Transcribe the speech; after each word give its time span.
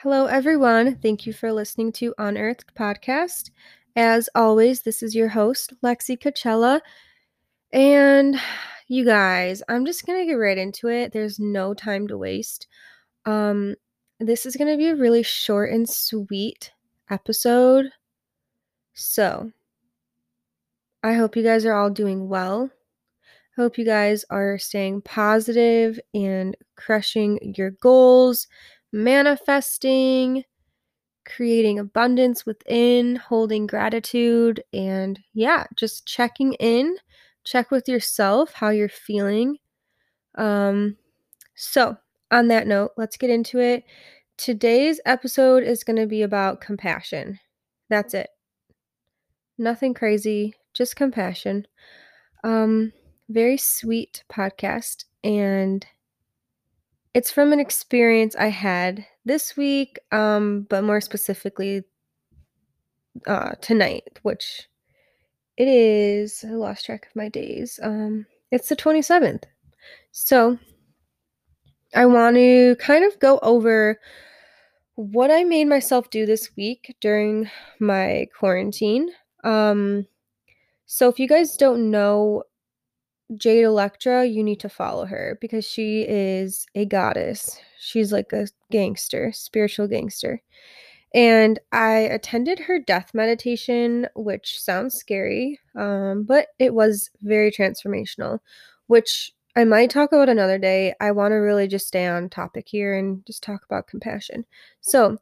Hello, 0.00 0.26
everyone. 0.26 0.96
Thank 0.96 1.24
you 1.24 1.32
for 1.32 1.50
listening 1.50 1.90
to 1.92 2.14
Unearthed 2.18 2.74
Podcast. 2.74 3.50
As 3.96 4.28
always, 4.34 4.82
this 4.82 5.02
is 5.02 5.14
your 5.14 5.28
host, 5.28 5.72
Lexie 5.82 6.18
Coachella. 6.18 6.82
And 7.72 8.38
you 8.88 9.06
guys, 9.06 9.62
I'm 9.70 9.86
just 9.86 10.04
going 10.04 10.20
to 10.20 10.26
get 10.26 10.34
right 10.34 10.58
into 10.58 10.88
it. 10.88 11.14
There's 11.14 11.38
no 11.40 11.72
time 11.72 12.08
to 12.08 12.18
waste. 12.18 12.66
Um, 13.24 13.74
this 14.20 14.44
is 14.44 14.54
going 14.54 14.70
to 14.70 14.76
be 14.76 14.88
a 14.88 14.96
really 14.96 15.22
short 15.22 15.70
and 15.72 15.88
sweet 15.88 16.72
episode. 17.08 17.86
So, 18.92 19.50
I 21.02 21.14
hope 21.14 21.36
you 21.36 21.42
guys 21.42 21.64
are 21.64 21.74
all 21.74 21.88
doing 21.88 22.28
well. 22.28 22.70
Hope 23.56 23.78
you 23.78 23.86
guys 23.86 24.26
are 24.28 24.58
staying 24.58 25.00
positive 25.00 25.98
and 26.12 26.54
crushing 26.76 27.54
your 27.56 27.70
goals, 27.70 28.46
manifesting, 28.96 30.42
creating 31.26 31.78
abundance 31.78 32.46
within, 32.46 33.16
holding 33.16 33.66
gratitude, 33.66 34.62
and 34.72 35.20
yeah, 35.34 35.66
just 35.76 36.06
checking 36.06 36.54
in. 36.54 36.96
Check 37.44 37.70
with 37.70 37.88
yourself 37.88 38.52
how 38.54 38.70
you're 38.70 38.88
feeling. 38.88 39.58
Um, 40.36 40.96
so, 41.54 41.96
on 42.30 42.48
that 42.48 42.66
note, 42.66 42.92
let's 42.96 43.16
get 43.16 43.30
into 43.30 43.60
it. 43.60 43.84
Today's 44.36 45.00
episode 45.06 45.62
is 45.62 45.84
going 45.84 45.96
to 45.96 46.06
be 46.06 46.22
about 46.22 46.60
compassion. 46.60 47.38
That's 47.88 48.14
it. 48.14 48.30
Nothing 49.58 49.94
crazy, 49.94 50.54
just 50.74 50.96
compassion. 50.96 51.66
Um, 52.44 52.92
very 53.28 53.56
sweet 53.56 54.24
podcast 54.30 55.04
and 55.24 55.86
it's 57.16 57.30
from 57.30 57.50
an 57.54 57.60
experience 57.60 58.36
I 58.36 58.48
had 58.48 59.06
this 59.24 59.56
week, 59.56 59.98
um, 60.12 60.66
but 60.68 60.84
more 60.84 61.00
specifically 61.00 61.82
uh, 63.26 63.52
tonight, 63.62 64.18
which 64.20 64.68
it 65.56 65.66
is. 65.66 66.44
I 66.46 66.50
lost 66.50 66.84
track 66.84 67.06
of 67.06 67.16
my 67.16 67.30
days. 67.30 67.80
Um, 67.82 68.26
it's 68.50 68.68
the 68.68 68.76
27th. 68.76 69.44
So 70.12 70.58
I 71.94 72.04
want 72.04 72.36
to 72.36 72.76
kind 72.80 73.02
of 73.02 73.18
go 73.18 73.38
over 73.38 73.98
what 74.96 75.30
I 75.30 75.42
made 75.44 75.68
myself 75.68 76.10
do 76.10 76.26
this 76.26 76.50
week 76.54 76.96
during 77.00 77.48
my 77.80 78.26
quarantine. 78.38 79.08
Um, 79.42 80.06
so 80.84 81.08
if 81.08 81.18
you 81.18 81.28
guys 81.28 81.56
don't 81.56 81.90
know 81.90 82.42
Jade 83.34 83.64
Electra, 83.64 84.24
you 84.24 84.44
need 84.44 84.60
to 84.60 84.68
follow 84.68 85.04
her 85.06 85.36
because 85.40 85.64
she 85.64 86.02
is 86.02 86.66
a 86.74 86.84
goddess. 86.84 87.58
She's 87.78 88.12
like 88.12 88.32
a 88.32 88.46
gangster, 88.70 89.32
spiritual 89.32 89.88
gangster. 89.88 90.42
And 91.14 91.58
I 91.72 91.92
attended 91.98 92.58
her 92.60 92.78
death 92.78 93.12
meditation, 93.14 94.06
which 94.14 94.60
sounds 94.60 94.94
scary, 94.94 95.58
um, 95.74 96.24
but 96.24 96.48
it 96.58 96.74
was 96.74 97.10
very 97.22 97.50
transformational, 97.50 98.40
which 98.86 99.32
I 99.56 99.64
might 99.64 99.90
talk 99.90 100.12
about 100.12 100.28
another 100.28 100.58
day. 100.58 100.94
I 101.00 101.12
want 101.12 101.32
to 101.32 101.36
really 101.36 101.66
just 101.66 101.86
stay 101.88 102.06
on 102.06 102.28
topic 102.28 102.68
here 102.68 102.96
and 102.96 103.24
just 103.26 103.42
talk 103.42 103.64
about 103.64 103.86
compassion. 103.86 104.44
So, 104.82 105.18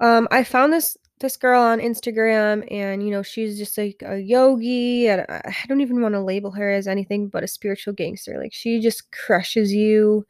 um, 0.00 0.26
I 0.30 0.42
found 0.44 0.72
this 0.72 0.96
this 1.20 1.36
girl 1.36 1.62
on 1.62 1.80
Instagram, 1.80 2.66
and 2.70 3.02
you 3.02 3.10
know, 3.10 3.22
she's 3.22 3.58
just 3.58 3.78
like 3.78 4.02
a 4.04 4.18
yogi. 4.18 5.08
And 5.08 5.24
I 5.28 5.64
don't 5.68 5.80
even 5.80 6.02
want 6.02 6.14
to 6.14 6.20
label 6.20 6.50
her 6.52 6.70
as 6.70 6.86
anything 6.86 7.28
but 7.28 7.44
a 7.44 7.48
spiritual 7.48 7.94
gangster. 7.94 8.38
Like, 8.38 8.52
she 8.52 8.80
just 8.80 9.10
crushes 9.12 9.72
you, 9.72 10.26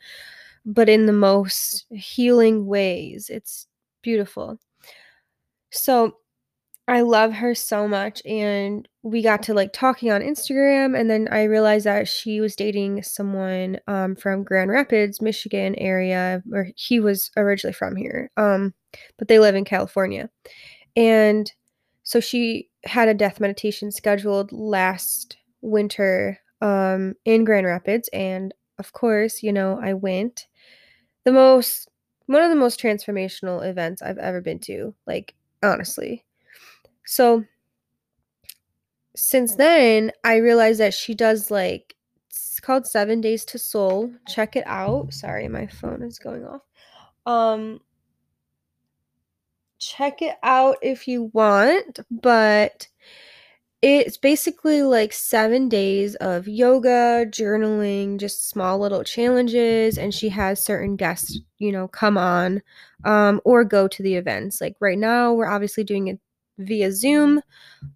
but 0.64 0.88
in 0.88 1.06
the 1.06 1.12
most 1.12 1.86
healing 1.90 2.66
ways. 2.66 3.30
It's 3.30 3.66
beautiful. 4.02 4.58
So, 5.70 6.16
I 6.88 7.00
love 7.00 7.32
her 7.32 7.54
so 7.54 7.88
much 7.88 8.24
and 8.24 8.88
we 9.02 9.20
got 9.20 9.42
to 9.44 9.54
like 9.54 9.72
talking 9.72 10.12
on 10.12 10.20
Instagram 10.20 10.98
and 10.98 11.10
then 11.10 11.26
I 11.32 11.44
realized 11.44 11.84
that 11.86 12.06
she 12.06 12.40
was 12.40 12.54
dating 12.54 13.02
someone 13.02 13.80
um, 13.88 14.14
from 14.14 14.44
Grand 14.44 14.70
Rapids, 14.70 15.20
Michigan 15.20 15.74
area 15.76 16.42
where 16.46 16.70
he 16.76 17.00
was 17.00 17.32
originally 17.36 17.72
from 17.72 17.96
here. 17.96 18.30
Um, 18.36 18.72
but 19.18 19.26
they 19.26 19.40
live 19.40 19.56
in 19.56 19.64
California. 19.64 20.30
And 20.96 21.52
so 22.02 22.20
she 22.20 22.68
had 22.84 23.08
a 23.08 23.14
death 23.14 23.40
meditation 23.40 23.90
scheduled 23.92 24.52
last 24.52 25.36
winter 25.60 26.38
um, 26.60 27.14
in 27.24 27.44
Grand 27.44 27.66
Rapids 27.66 28.08
and 28.12 28.54
of 28.78 28.92
course, 28.92 29.42
you 29.42 29.52
know, 29.52 29.80
I 29.82 29.94
went. 29.94 30.46
The 31.24 31.32
most 31.32 31.88
one 32.26 32.42
of 32.42 32.50
the 32.50 32.56
most 32.56 32.80
transformational 32.80 33.66
events 33.68 34.02
I've 34.02 34.18
ever 34.18 34.40
been 34.40 34.58
to, 34.60 34.94
like 35.06 35.34
honestly 35.62 36.24
so 37.06 37.44
since 39.14 39.54
then, 39.54 40.12
I 40.24 40.36
realized 40.36 40.80
that 40.80 40.94
she 40.94 41.14
does 41.14 41.50
like 41.50 41.94
it's 42.28 42.60
called 42.60 42.86
7 42.86 43.20
Days 43.20 43.44
to 43.46 43.58
Soul. 43.58 44.12
Check 44.28 44.56
it 44.56 44.64
out. 44.66 45.12
Sorry, 45.14 45.48
my 45.48 45.66
phone 45.66 46.02
is 46.02 46.18
going 46.18 46.44
off. 46.44 46.62
Um 47.26 47.80
check 49.86 50.22
it 50.22 50.36
out 50.42 50.76
if 50.82 51.06
you 51.06 51.30
want, 51.32 52.00
but 52.10 52.88
it's 53.82 54.16
basically 54.16 54.82
like 54.82 55.12
7 55.12 55.68
days 55.68 56.14
of 56.16 56.48
yoga, 56.48 57.26
journaling, 57.26 58.18
just 58.18 58.48
small 58.48 58.78
little 58.78 59.04
challenges 59.04 59.98
and 59.98 60.14
she 60.14 60.28
has 60.30 60.64
certain 60.64 60.96
guests, 60.96 61.38
you 61.58 61.70
know, 61.72 61.88
come 61.88 62.18
on 62.18 62.62
um 63.04 63.40
or 63.44 63.64
go 63.64 63.86
to 63.88 64.02
the 64.02 64.14
events. 64.16 64.60
Like 64.60 64.76
right 64.80 64.98
now, 64.98 65.32
we're 65.32 65.50
obviously 65.50 65.84
doing 65.84 66.08
it 66.08 66.18
via 66.58 66.90
Zoom. 66.92 67.40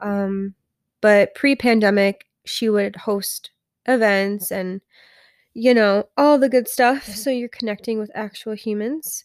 Um, 0.00 0.54
but 1.00 1.34
pre 1.34 1.56
pandemic, 1.56 2.26
she 2.44 2.68
would 2.68 2.96
host 2.96 3.50
events 3.86 4.52
and, 4.52 4.80
you 5.54 5.74
know, 5.74 6.08
all 6.16 6.38
the 6.38 6.48
good 6.48 6.68
stuff. 6.68 7.04
Mm-hmm. 7.04 7.12
So 7.12 7.30
you're 7.30 7.48
connecting 7.48 7.98
with 7.98 8.10
actual 8.14 8.54
humans. 8.54 9.24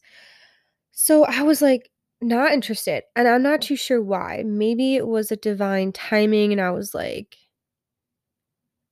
So 0.92 1.26
I 1.26 1.42
was 1.44 1.62
like, 1.62 1.92
not 2.22 2.52
interested. 2.52 3.04
And 3.16 3.28
I'm 3.28 3.44
not 3.44 3.60
mm. 3.62 3.64
too 3.64 3.76
sure 3.76 4.02
why. 4.02 4.44
Maybe 4.46 4.96
it 4.96 5.08
was 5.08 5.32
a 5.32 5.36
divine 5.36 5.92
timing, 5.92 6.52
and 6.52 6.62
I 6.62 6.72
was 6.72 6.94
like, 6.94 7.38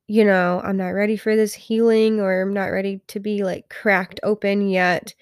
you 0.08 0.26
know, 0.26 0.62
I'm 0.64 0.78
not 0.78 0.90
ready 0.90 1.18
for 1.18 1.36
this 1.36 1.54
healing, 1.54 2.20
or 2.20 2.42
I'm 2.42 2.54
not 2.54 2.68
ready 2.68 3.02
to 3.08 3.20
be 3.20 3.44
like 3.44 3.70
cracked 3.70 4.20
open 4.24 4.70
yet. 4.70 5.14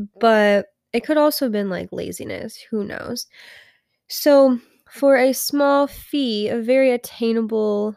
Mm. 0.00 0.08
But 0.20 0.66
it 0.92 1.04
could 1.04 1.18
also 1.18 1.46
have 1.46 1.52
been 1.52 1.70
like 1.70 1.88
laziness. 1.92 2.58
Who 2.70 2.84
knows? 2.84 3.26
So, 4.08 4.58
for 4.90 5.16
a 5.16 5.32
small 5.32 5.86
fee, 5.86 6.48
a 6.48 6.60
very 6.60 6.92
attainable 6.92 7.96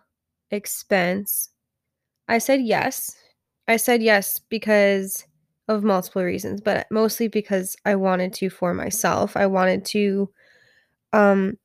expense, 0.51 1.49
I 2.27 2.39
said 2.39 2.61
yes. 2.61 3.15
I 3.67 3.77
said 3.77 4.01
yes 4.01 4.39
because 4.49 5.25
of 5.67 5.83
multiple 5.83 6.23
reasons, 6.23 6.61
but 6.61 6.87
mostly 6.91 7.27
because 7.27 7.75
I 7.85 7.95
wanted 7.95 8.33
to 8.35 8.49
for 8.49 8.73
myself. 8.73 9.37
I 9.37 9.47
wanted 9.47 9.85
to 9.87 10.29
um 11.13 11.57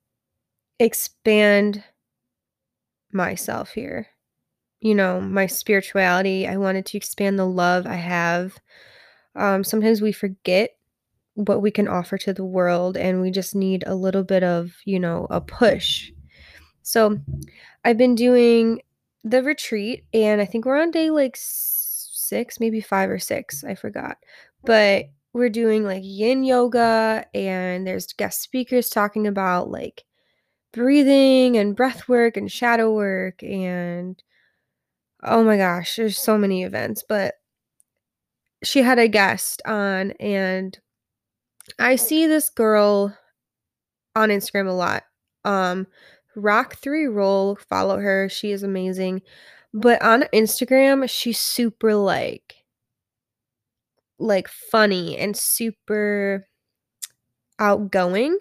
expand 0.81 1.85
myself 3.13 3.73
here. 3.73 4.07
You 4.81 4.95
know, 4.95 5.21
my 5.21 5.47
spirituality. 5.47 6.47
I 6.49 6.57
wanted 6.59 6.87
to 6.87 6.99
expand 6.99 7.39
the 7.39 7.47
love 7.47 7.87
I 7.87 7.97
have. 7.97 8.57
Um 9.37 9.65
sometimes 9.65 10.03
we 10.03 10.13
forget 10.13 10.71
what 11.35 11.63
we 11.63 11.71
can 11.71 11.89
offer 11.89 12.19
to 12.19 12.35
the 12.35 12.45
world 12.45 12.97
and 12.97 13.21
we 13.23 13.31
just 13.31 13.55
need 13.55 13.85
a 13.87 13.95
little 13.95 14.25
bit 14.25 14.43
of, 14.45 14.73
you 14.85 15.01
know, 15.01 15.27
a 15.31 15.41
push. 15.41 16.13
So, 16.83 17.19
I've 17.85 17.99
been 17.99 18.15
doing 18.17 18.83
the 19.25 19.43
retreat 19.43 20.05
and 20.15 20.41
I 20.41 20.47
think 20.47 20.65
we're 20.67 20.81
on 20.81 20.91
day 20.93 21.11
like 21.11 21.37
6, 22.33 22.61
maybe 22.61 22.81
5 22.81 23.11
or 23.11 23.19
6, 23.19 23.63
I 23.63 23.75
forgot. 23.75 24.17
But 24.65 25.11
we're 25.35 25.51
doing 25.51 25.85
like 25.85 26.03
yin 26.03 26.45
yoga 26.45 27.27
and 27.35 27.87
there's 27.87 28.07
guest 28.15 28.41
speakers 28.41 28.89
talking 28.89 29.27
about 29.27 29.71
like 29.71 30.05
breathing 30.73 31.59
and 31.59 31.77
breath 31.77 32.09
work 32.09 32.39
and 32.39 32.51
shadow 32.51 32.91
work 32.95 33.43
and 33.43 34.23
oh 35.23 35.45
my 35.45 35.59
gosh, 35.59 35.97
there's 35.97 36.17
so 36.17 36.39
many 36.39 36.65
events, 36.65 37.05
but 37.07 37.35
she 38.65 38.81
had 38.81 38.99
a 38.99 39.09
guest 39.09 39.61
on 39.67 40.13
and 40.13 40.79
I 41.79 41.97
see 41.97 42.27
this 42.27 42.49
girl 42.49 43.15
on 44.17 44.31
Instagram 44.31 44.69
a 44.69 44.73
lot. 44.73 45.03
Um, 45.45 45.87
Rock 46.35 46.77
3 46.77 47.09
Roll, 47.09 47.57
follow 47.57 47.99
her. 47.99 48.31
She 48.31 48.53
is 48.53 48.63
amazing. 48.63 49.21
But 49.75 50.01
on 50.03 50.23
Instagram, 50.33 51.07
she's 51.11 51.39
super 51.39 51.95
like 51.95 52.65
like 54.19 54.49
funny 54.49 55.17
and 55.19 55.37
super 55.37 56.49
outgoing. 57.59 58.39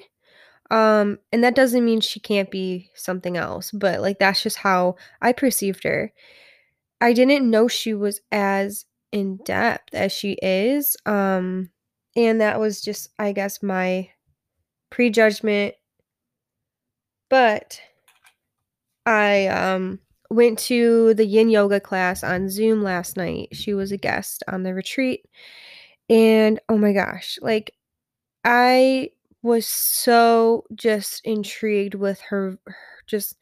Um, 0.72 1.20
and 1.32 1.44
that 1.44 1.56
doesn't 1.56 1.86
mean 1.86 2.02
she 2.02 2.20
can't 2.20 2.52
be 2.52 2.92
something 2.96 3.38
else, 3.38 3.72
but 3.72 4.02
like 4.02 4.20
that's 4.20 4.44
just 4.44 4.58
how 4.58 4.98
I 5.22 5.34
perceived 5.34 5.84
her. 5.86 6.14
I 7.02 7.14
didn't 7.14 7.50
know 7.50 7.68
she 7.68 7.94
was 7.94 8.22
as 8.32 8.86
in 9.12 9.38
depth 9.46 9.94
as 9.94 10.12
she 10.12 10.34
is. 10.42 10.98
Um, 11.06 11.72
And 12.16 12.42
that 12.42 12.60
was 12.60 12.82
just, 12.82 13.10
I 13.20 13.34
guess, 13.34 13.64
my 13.64 14.10
prejudgment. 14.92 15.76
But 17.30 17.82
I 19.06 19.48
um 19.48 20.00
went 20.32 20.58
to 20.58 21.14
the 21.14 21.26
yin 21.26 21.50
yoga 21.50 21.80
class 21.80 22.24
on 22.24 22.50
Zoom 22.50 22.84
last 22.84 23.18
night. 23.18 23.50
She 23.52 23.74
was 23.74 23.92
a 23.92 23.98
guest 23.98 24.44
on 24.48 24.64
the 24.64 24.74
retreat. 24.74 25.26
And 26.10 26.60
oh 26.70 26.78
my 26.78 26.94
gosh, 26.94 27.38
like 27.42 27.74
I 28.44 29.10
was 29.44 29.68
so 29.68 30.66
just 30.74 31.22
intrigued 31.26 31.96
with 31.96 32.22
her, 32.22 32.58
her 32.66 32.76
just 33.08 33.38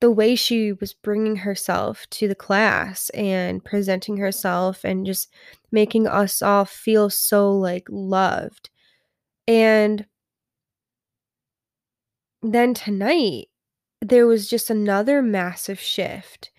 the 0.00 0.10
way 0.10 0.34
she 0.34 0.72
was 0.72 0.92
bringing 0.92 1.36
herself 1.36 2.06
to 2.10 2.28
the 2.28 2.34
class 2.34 3.10
and 3.10 3.64
presenting 3.64 4.16
herself 4.16 4.84
and 4.84 5.06
just 5.06 5.32
making 5.72 6.06
us 6.06 6.40
all 6.40 6.64
feel 6.64 7.10
so 7.10 7.52
like 7.52 7.86
loved. 7.90 8.70
And 9.46 10.06
then 12.42 12.74
tonight, 12.74 13.48
there 14.00 14.26
was 14.26 14.48
just 14.48 14.70
another 14.70 15.22
massive 15.22 15.80
shift. 15.80 16.50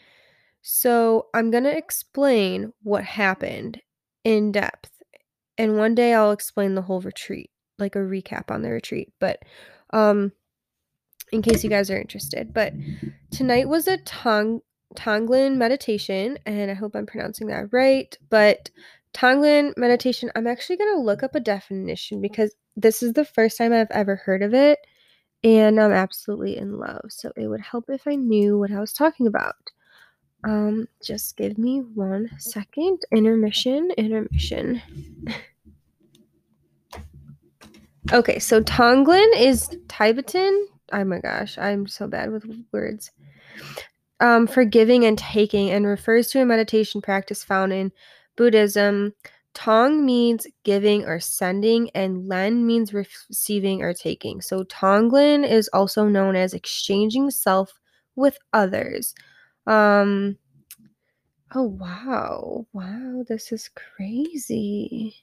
So, 0.62 1.28
I'm 1.34 1.52
going 1.52 1.64
to 1.64 1.78
explain 1.78 2.74
what 2.84 3.04
happened 3.04 3.82
in 4.24 4.52
depth. 4.52 4.92
And 5.58 5.78
one 5.78 5.96
day 5.96 6.14
I'll 6.14 6.32
explain 6.32 6.76
the 6.76 6.82
whole 6.82 7.02
retreat, 7.02 7.50
like 7.78 7.96
a 7.96 8.00
recap 8.00 8.52
on 8.52 8.62
the 8.62 8.70
retreat. 8.70 9.12
But 9.20 9.40
um 9.92 10.32
in 11.32 11.42
case 11.42 11.64
you 11.64 11.70
guys 11.70 11.90
are 11.90 12.00
interested. 12.00 12.54
But 12.54 12.74
tonight 13.32 13.68
was 13.68 13.88
a 13.88 13.98
Tong 13.98 14.62
Tonglen 14.96 15.58
meditation, 15.58 16.38
and 16.46 16.72
I 16.72 16.74
hope 16.74 16.96
I'm 16.96 17.06
pronouncing 17.06 17.48
that 17.48 17.72
right. 17.72 18.18
But 18.30 18.72
Tonglen 19.14 19.78
meditation, 19.78 20.32
I'm 20.36 20.48
actually 20.48 20.78
going 20.78 20.96
to 20.96 21.02
look 21.02 21.24
up 21.24 21.36
a 21.36 21.40
definition 21.40 22.22
because 22.22 22.56
this 22.76 23.04
is 23.04 23.14
the 23.14 23.26
first 23.26 23.58
time 23.58 23.74
I've 23.74 23.92
ever 23.92 24.16
heard 24.16 24.42
of 24.42 24.54
it, 24.54 24.80
and 25.44 25.80
I'm 25.80 25.92
absolutely 25.92 26.58
in 26.58 26.78
love. 26.78 27.06
So 27.10 27.32
it 27.36 27.48
would 27.48 27.62
help 27.62 27.90
if 27.90 28.08
I 28.08 28.16
knew 28.16 28.58
what 28.58 28.72
I 28.72 28.80
was 28.80 28.94
talking 28.94 29.28
about. 29.28 29.56
Um, 30.44 30.88
just 31.04 31.36
give 31.38 31.58
me 31.58 31.80
one 31.80 32.30
second. 32.38 33.00
Intermission, 33.12 33.92
intermission. 33.98 34.82
okay, 38.14 38.40
so 38.40 38.62
Tonglen 38.62 39.30
is 39.36 39.76
Tibetan 39.88 40.68
oh 40.92 41.04
my 41.04 41.20
gosh, 41.20 41.58
I'm 41.58 41.88
so 41.88 42.08
bad 42.08 42.32
with 42.32 42.46
words. 42.72 43.12
Um, 44.20 44.48
forgiving 44.48 45.06
and 45.06 45.18
taking 45.18 45.70
and 45.70 45.86
refers 45.86 46.28
to 46.30 46.42
a 46.42 46.46
meditation 46.46 47.02
practice 47.02 47.44
found 47.44 47.72
in 47.72 47.92
Buddhism. 48.36 49.14
Tong 49.60 50.06
means 50.06 50.48
giving 50.64 51.04
or 51.04 51.20
sending, 51.20 51.90
and 51.90 52.30
Len 52.30 52.66
means 52.66 52.94
receiving 52.94 53.82
or 53.82 53.94
taking. 53.94 54.40
So 54.40 54.64
Tonglen 54.64 55.46
is 55.46 55.70
also 55.74 56.08
known 56.08 56.38
as 56.38 56.54
exchanging 56.54 57.30
self 57.30 57.74
with 58.16 58.38
others. 58.54 59.14
Um, 59.68 60.38
oh 61.54 61.64
wow, 61.64 62.68
wow, 62.72 63.26
this 63.28 63.52
is 63.52 63.70
crazy. 63.76 65.18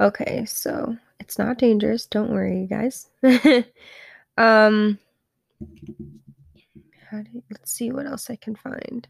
Okay, 0.00 0.44
so 0.44 0.96
it's 1.20 1.38
not 1.38 1.58
dangerous. 1.58 2.04
Don't 2.04 2.32
worry, 2.32 2.62
you 2.62 2.66
guys. 2.66 3.06
um, 4.36 4.98
how 7.12 7.22
do 7.22 7.44
let's 7.48 7.70
see 7.70 7.92
what 7.92 8.06
else 8.06 8.28
I 8.28 8.34
can 8.34 8.56
find. 8.56 9.06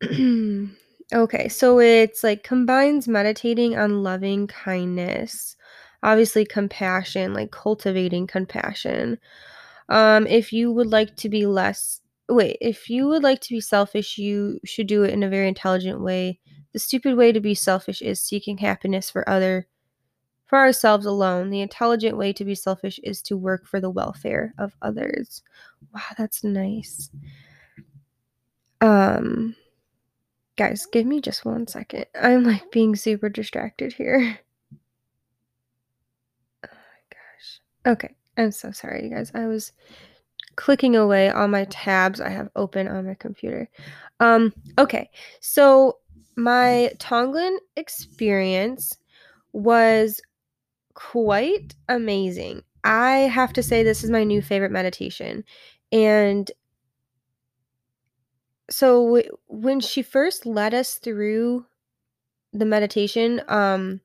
okay, 1.14 1.48
so 1.48 1.80
it's 1.80 2.22
like 2.22 2.42
combines 2.42 3.08
meditating 3.08 3.76
on 3.78 4.02
loving 4.02 4.46
kindness, 4.46 5.56
obviously 6.02 6.44
compassion, 6.44 7.32
like 7.32 7.50
cultivating 7.50 8.26
compassion. 8.26 9.18
Um, 9.88 10.26
if 10.26 10.52
you 10.52 10.72
would 10.72 10.88
like 10.88 11.16
to 11.16 11.28
be 11.28 11.46
less 11.46 12.00
wait, 12.28 12.58
if 12.60 12.90
you 12.90 13.06
would 13.08 13.22
like 13.22 13.40
to 13.40 13.54
be 13.54 13.60
selfish, 13.60 14.18
you 14.18 14.60
should 14.64 14.86
do 14.88 15.04
it 15.04 15.12
in 15.12 15.22
a 15.22 15.28
very 15.30 15.48
intelligent 15.48 16.00
way. 16.00 16.40
The 16.72 16.78
stupid 16.80 17.16
way 17.16 17.32
to 17.32 17.40
be 17.40 17.54
selfish 17.54 18.02
is 18.02 18.20
seeking 18.20 18.58
happiness 18.58 19.10
for 19.10 19.28
other 19.28 19.66
for 20.46 20.58
ourselves 20.58 21.06
alone. 21.06 21.50
The 21.50 21.60
intelligent 21.62 22.16
way 22.18 22.32
to 22.34 22.44
be 22.44 22.54
selfish 22.54 23.00
is 23.04 23.22
to 23.22 23.36
work 23.36 23.66
for 23.66 23.80
the 23.80 23.90
welfare 23.90 24.54
of 24.58 24.76
others. 24.82 25.42
Wow, 25.94 26.02
that's 26.18 26.44
nice. 26.44 27.10
Um 28.80 29.56
guys, 30.56 30.86
give 30.86 31.06
me 31.06 31.20
just 31.20 31.44
one 31.44 31.66
second. 31.66 32.06
I'm 32.20 32.44
like 32.44 32.70
being 32.70 32.96
super 32.96 33.28
distracted 33.28 33.92
here. 33.92 34.38
Oh 36.64 36.68
my 36.68 37.00
gosh. 37.10 37.60
Okay. 37.86 38.14
I'm 38.36 38.52
so 38.52 38.70
sorry, 38.70 39.04
you 39.04 39.10
guys. 39.10 39.30
I 39.34 39.46
was 39.46 39.72
clicking 40.56 40.96
away 40.96 41.30
on 41.30 41.50
my 41.50 41.66
tabs 41.66 42.20
I 42.20 42.30
have 42.30 42.48
open 42.56 42.88
on 42.88 43.06
my 43.06 43.14
computer. 43.14 43.68
Um 44.20 44.52
okay. 44.78 45.10
So 45.40 45.98
my 46.36 46.90
Tonglen 46.98 47.56
experience 47.76 48.96
was 49.52 50.20
quite 50.94 51.74
amazing. 51.88 52.62
I 52.84 53.10
have 53.18 53.52
to 53.54 53.62
say, 53.62 53.82
this 53.82 54.04
is 54.04 54.10
my 54.10 54.22
new 54.22 54.40
favorite 54.40 54.70
meditation. 54.70 55.44
And 55.92 56.50
so 58.70 59.22
when 59.48 59.80
she 59.80 60.02
first 60.02 60.46
led 60.46 60.74
us 60.74 60.96
through 60.96 61.66
the 62.52 62.64
meditation, 62.64 63.40
um, 63.48 64.00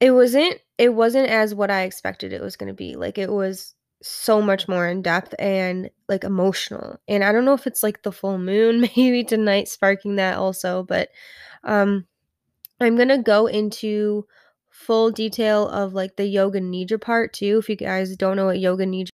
it 0.00 0.10
wasn't 0.12 0.58
it 0.78 0.94
wasn't 0.94 1.28
as 1.28 1.54
what 1.54 1.70
I 1.70 1.82
expected 1.82 2.32
it 2.32 2.40
was 2.40 2.56
going 2.56 2.68
to 2.68 2.74
be. 2.74 2.96
Like 2.96 3.18
it 3.18 3.30
was 3.30 3.74
so 4.00 4.40
much 4.40 4.68
more 4.68 4.86
in 4.86 5.02
depth 5.02 5.34
and 5.38 5.90
like 6.08 6.24
emotional. 6.24 7.00
And 7.08 7.24
I 7.24 7.32
don't 7.32 7.44
know 7.44 7.54
if 7.54 7.66
it's 7.66 7.82
like 7.82 8.02
the 8.02 8.12
full 8.12 8.38
moon 8.38 8.80
maybe 8.96 9.24
tonight 9.24 9.68
sparking 9.68 10.16
that 10.16 10.38
also, 10.38 10.82
but 10.84 11.10
um 11.64 12.06
I'm 12.80 12.94
going 12.94 13.08
to 13.08 13.18
go 13.18 13.46
into 13.46 14.26
full 14.70 15.10
detail 15.10 15.68
of 15.68 15.94
like 15.94 16.16
the 16.16 16.26
yoga 16.26 16.60
nidra 16.60 17.00
part 17.00 17.32
too. 17.32 17.58
If 17.58 17.68
you 17.68 17.74
guys 17.76 18.16
don't 18.16 18.36
know 18.36 18.46
what 18.46 18.60
yoga 18.60 18.86
nidra 18.86 19.10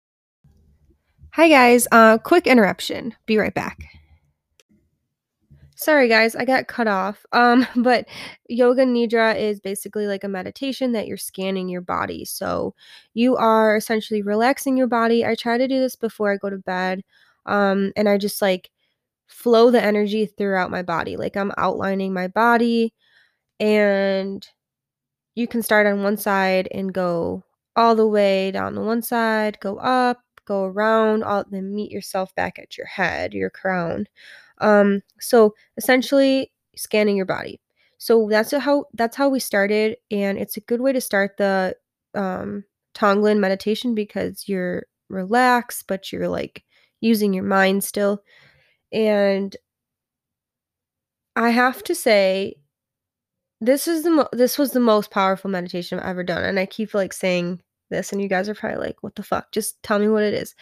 Hi 1.32 1.48
guys, 1.48 1.86
uh 1.92 2.18
quick 2.18 2.48
interruption. 2.48 3.14
Be 3.26 3.38
right 3.38 3.54
back. 3.54 3.84
Sorry 5.76 6.08
guys, 6.08 6.34
I 6.34 6.44
got 6.44 6.66
cut 6.66 6.88
off. 6.88 7.24
Um 7.32 7.68
but 7.76 8.08
yoga 8.48 8.84
nidra 8.84 9.38
is 9.38 9.60
basically 9.60 10.08
like 10.08 10.24
a 10.24 10.28
meditation 10.28 10.90
that 10.92 11.06
you're 11.06 11.16
scanning 11.16 11.68
your 11.68 11.82
body. 11.82 12.24
So 12.24 12.74
you 13.14 13.36
are 13.36 13.76
essentially 13.76 14.22
relaxing 14.22 14.76
your 14.76 14.88
body. 14.88 15.24
I 15.24 15.36
try 15.36 15.56
to 15.56 15.68
do 15.68 15.78
this 15.78 15.94
before 15.94 16.32
I 16.32 16.36
go 16.36 16.50
to 16.50 16.58
bed. 16.58 17.02
Um 17.46 17.92
and 17.96 18.08
I 18.08 18.18
just 18.18 18.42
like 18.42 18.70
flow 19.28 19.70
the 19.70 19.82
energy 19.82 20.26
throughout 20.26 20.72
my 20.72 20.82
body. 20.82 21.16
Like 21.16 21.36
I'm 21.36 21.52
outlining 21.56 22.12
my 22.12 22.26
body 22.26 22.92
and 23.60 24.44
you 25.36 25.46
can 25.46 25.62
start 25.62 25.86
on 25.86 26.02
one 26.02 26.16
side 26.16 26.68
and 26.72 26.92
go 26.92 27.44
all 27.76 27.94
the 27.94 28.06
way 28.06 28.50
down 28.50 28.74
the 28.74 28.80
one 28.82 29.02
side, 29.02 29.58
go 29.60 29.76
up, 29.78 30.18
go 30.50 30.64
around, 30.64 31.22
all, 31.22 31.44
then 31.50 31.74
meet 31.74 31.92
yourself 31.92 32.34
back 32.34 32.58
at 32.58 32.76
your 32.76 32.86
head, 32.86 33.32
your 33.34 33.50
crown. 33.50 34.06
Um, 34.58 35.02
so 35.20 35.54
essentially 35.76 36.52
scanning 36.76 37.16
your 37.16 37.26
body. 37.26 37.60
So 37.98 38.28
that's 38.30 38.52
how 38.52 38.86
that's 38.94 39.16
how 39.16 39.28
we 39.28 39.40
started, 39.40 39.96
and 40.10 40.38
it's 40.38 40.56
a 40.56 40.66
good 40.70 40.80
way 40.80 40.92
to 40.92 41.00
start 41.00 41.36
the 41.36 41.76
um, 42.14 42.64
Tonglen 42.94 43.38
meditation 43.38 43.94
because 43.94 44.48
you're 44.48 44.84
relaxed, 45.10 45.84
but 45.86 46.10
you're 46.10 46.28
like 46.28 46.64
using 47.02 47.34
your 47.34 47.44
mind 47.44 47.84
still. 47.84 48.22
And 48.90 49.54
I 51.36 51.50
have 51.50 51.82
to 51.84 51.94
say, 51.94 52.56
this 53.60 53.86
is 53.86 54.02
the 54.02 54.10
mo- 54.10 54.28
this 54.32 54.58
was 54.58 54.72
the 54.72 54.80
most 54.80 55.10
powerful 55.10 55.50
meditation 55.50 55.98
I've 56.00 56.06
ever 56.10 56.24
done, 56.24 56.42
and 56.42 56.58
I 56.58 56.66
keep 56.66 56.94
like 56.94 57.12
saying 57.12 57.60
this, 57.90 58.12
and 58.12 58.22
you 58.22 58.28
guys 58.28 58.48
are 58.48 58.54
probably 58.54 58.78
like, 58.78 59.02
"What 59.02 59.16
the 59.16 59.22
fuck?" 59.22 59.52
Just 59.52 59.82
tell 59.82 59.98
me 59.98 60.08
what 60.08 60.22
it 60.22 60.34
is. 60.34 60.54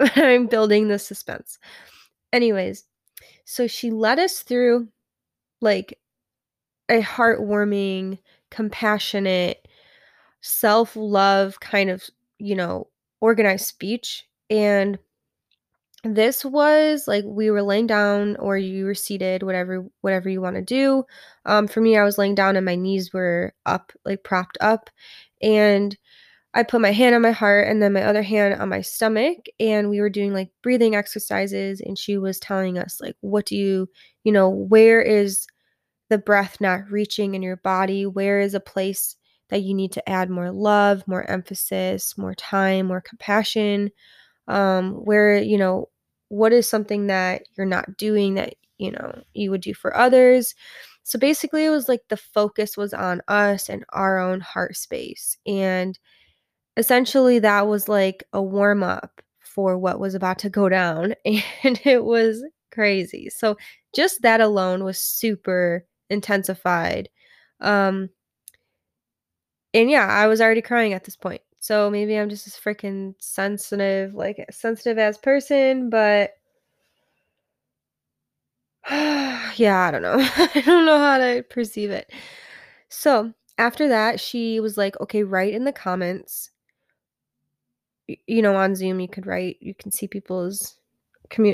I'm 0.00 0.46
building 0.46 0.88
the 0.88 0.98
suspense. 0.98 1.58
Anyways, 2.32 2.84
so 3.44 3.66
she 3.66 3.90
led 3.90 4.18
us 4.18 4.40
through 4.40 4.88
like 5.60 5.98
a 6.88 7.00
heartwarming, 7.02 8.18
compassionate, 8.50 9.66
self-love 10.40 11.60
kind 11.60 11.90
of, 11.90 12.02
you 12.38 12.56
know, 12.56 12.88
organized 13.20 13.66
speech 13.66 14.26
and 14.50 14.98
this 16.04 16.44
was 16.44 17.06
like 17.06 17.24
we 17.24 17.50
were 17.50 17.62
laying 17.62 17.86
down 17.86 18.34
or 18.36 18.58
you 18.58 18.84
were 18.84 18.94
seated 18.94 19.44
whatever 19.44 19.86
whatever 20.00 20.28
you 20.28 20.40
want 20.40 20.56
to 20.56 20.62
do 20.62 21.04
um, 21.46 21.68
for 21.68 21.80
me 21.80 21.96
i 21.96 22.02
was 22.02 22.18
laying 22.18 22.34
down 22.34 22.56
and 22.56 22.66
my 22.66 22.74
knees 22.74 23.12
were 23.12 23.54
up 23.66 23.92
like 24.04 24.24
propped 24.24 24.58
up 24.60 24.90
and 25.40 25.96
I 26.54 26.62
put 26.62 26.80
my 26.82 26.92
hand 26.92 27.14
on 27.14 27.22
my 27.22 27.30
heart 27.30 27.66
and 27.66 27.82
then 27.82 27.94
my 27.94 28.02
other 28.02 28.22
hand 28.22 28.60
on 28.60 28.68
my 28.68 28.82
stomach 28.82 29.46
and 29.58 29.88
we 29.88 30.00
were 30.00 30.10
doing 30.10 30.34
like 30.34 30.50
breathing 30.62 30.94
exercises 30.94 31.80
and 31.80 31.98
she 31.98 32.18
was 32.18 32.38
telling 32.38 32.78
us 32.78 33.00
like 33.00 33.16
what 33.20 33.46
do 33.46 33.56
you, 33.56 33.88
you 34.24 34.32
know, 34.32 34.50
where 34.50 35.00
is 35.00 35.46
the 36.10 36.18
breath 36.18 36.60
not 36.60 36.90
reaching 36.90 37.34
in 37.34 37.42
your 37.42 37.56
body? 37.56 38.04
Where 38.06 38.38
is 38.40 38.54
a 38.54 38.60
place 38.60 39.16
that 39.48 39.62
you 39.62 39.74
need 39.74 39.92
to 39.92 40.08
add 40.08 40.28
more 40.30 40.52
love, 40.52 41.06
more 41.08 41.28
emphasis, 41.30 42.18
more 42.18 42.34
time, 42.34 42.86
more 42.86 43.00
compassion? 43.00 43.90
Um 44.48 44.92
where, 45.04 45.38
you 45.38 45.56
know, 45.58 45.88
what 46.28 46.52
is 46.52 46.68
something 46.68 47.06
that 47.08 47.42
you're 47.56 47.66
not 47.66 47.96
doing 47.96 48.34
that, 48.34 48.54
you 48.78 48.90
know, 48.90 49.22
you 49.34 49.50
would 49.50 49.62
do 49.62 49.74
for 49.74 49.96
others? 49.96 50.54
So 51.04 51.18
basically 51.18 51.64
it 51.64 51.70
was 51.70 51.88
like 51.88 52.02
the 52.08 52.16
focus 52.16 52.76
was 52.76 52.94
on 52.94 53.22
us 53.28 53.68
and 53.68 53.84
our 53.90 54.18
own 54.18 54.40
heart 54.40 54.76
space 54.76 55.36
and 55.46 55.98
essentially 56.76 57.38
that 57.40 57.66
was 57.66 57.88
like 57.88 58.24
a 58.32 58.42
warm 58.42 58.82
up 58.82 59.20
for 59.40 59.76
what 59.78 60.00
was 60.00 60.14
about 60.14 60.38
to 60.40 60.50
go 60.50 60.68
down 60.68 61.14
and 61.24 61.80
it 61.84 62.04
was 62.04 62.44
crazy. 62.70 63.28
So 63.30 63.56
just 63.94 64.22
that 64.22 64.40
alone 64.40 64.84
was 64.84 64.98
super 64.98 65.84
intensified. 66.10 67.08
Um 67.60 68.10
and 69.74 69.90
yeah, 69.90 70.06
I 70.06 70.26
was 70.26 70.40
already 70.40 70.62
crying 70.62 70.92
at 70.92 71.04
this 71.04 71.16
point. 71.16 71.42
So 71.60 71.90
maybe 71.90 72.16
I'm 72.18 72.28
just 72.28 72.44
this 72.44 72.58
freaking 72.58 73.14
sensitive, 73.20 74.14
like 74.14 74.44
sensitive 74.50 74.98
as 74.98 75.16
person, 75.18 75.90
but 75.90 76.32
yeah, 78.90 79.86
I 79.86 79.90
don't 79.90 80.02
know. 80.02 80.16
I 80.36 80.62
don't 80.66 80.86
know 80.86 80.98
how 80.98 81.18
to 81.18 81.44
perceive 81.48 81.90
it. 81.90 82.10
So 82.88 83.32
after 83.58 83.88
that, 83.88 84.20
she 84.20 84.60
was 84.60 84.76
like, 84.76 85.00
okay, 85.00 85.22
write 85.22 85.54
in 85.54 85.64
the 85.64 85.72
comments 85.72 86.50
you 88.06 88.42
know, 88.42 88.56
on 88.56 88.74
Zoom, 88.74 89.00
you 89.00 89.08
could 89.08 89.26
write, 89.26 89.56
you 89.60 89.74
can 89.74 89.90
see 89.90 90.06
people's 90.06 90.76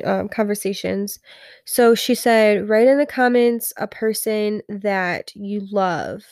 um, 0.04 0.28
conversations. 0.28 1.20
So 1.64 1.94
she 1.94 2.14
said, 2.14 2.68
write 2.68 2.88
in 2.88 2.98
the 2.98 3.06
comments 3.06 3.72
a 3.76 3.86
person 3.86 4.62
that 4.68 5.34
you 5.34 5.66
love 5.70 6.24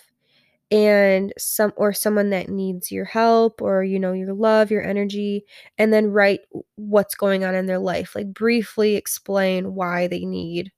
and 0.71 1.33
some 1.39 1.73
or 1.77 1.93
someone 1.93 2.31
that 2.31 2.49
needs 2.49 2.91
your 2.91 3.05
help 3.05 3.63
or 3.63 3.85
you 3.85 4.01
know 4.01 4.13
your 4.13 4.33
love 4.35 4.71
your 4.71 4.83
energy 4.83 5.45
and 5.79 5.93
then 5.93 6.11
write 6.11 6.41
what's 6.75 7.15
going 7.15 7.45
on 7.45 7.55
in 7.55 7.67
their 7.67 7.79
life 7.79 8.17
like 8.17 8.33
briefly 8.33 8.97
explain 8.97 9.75
why 9.75 10.09
they 10.09 10.25
need 10.25 10.73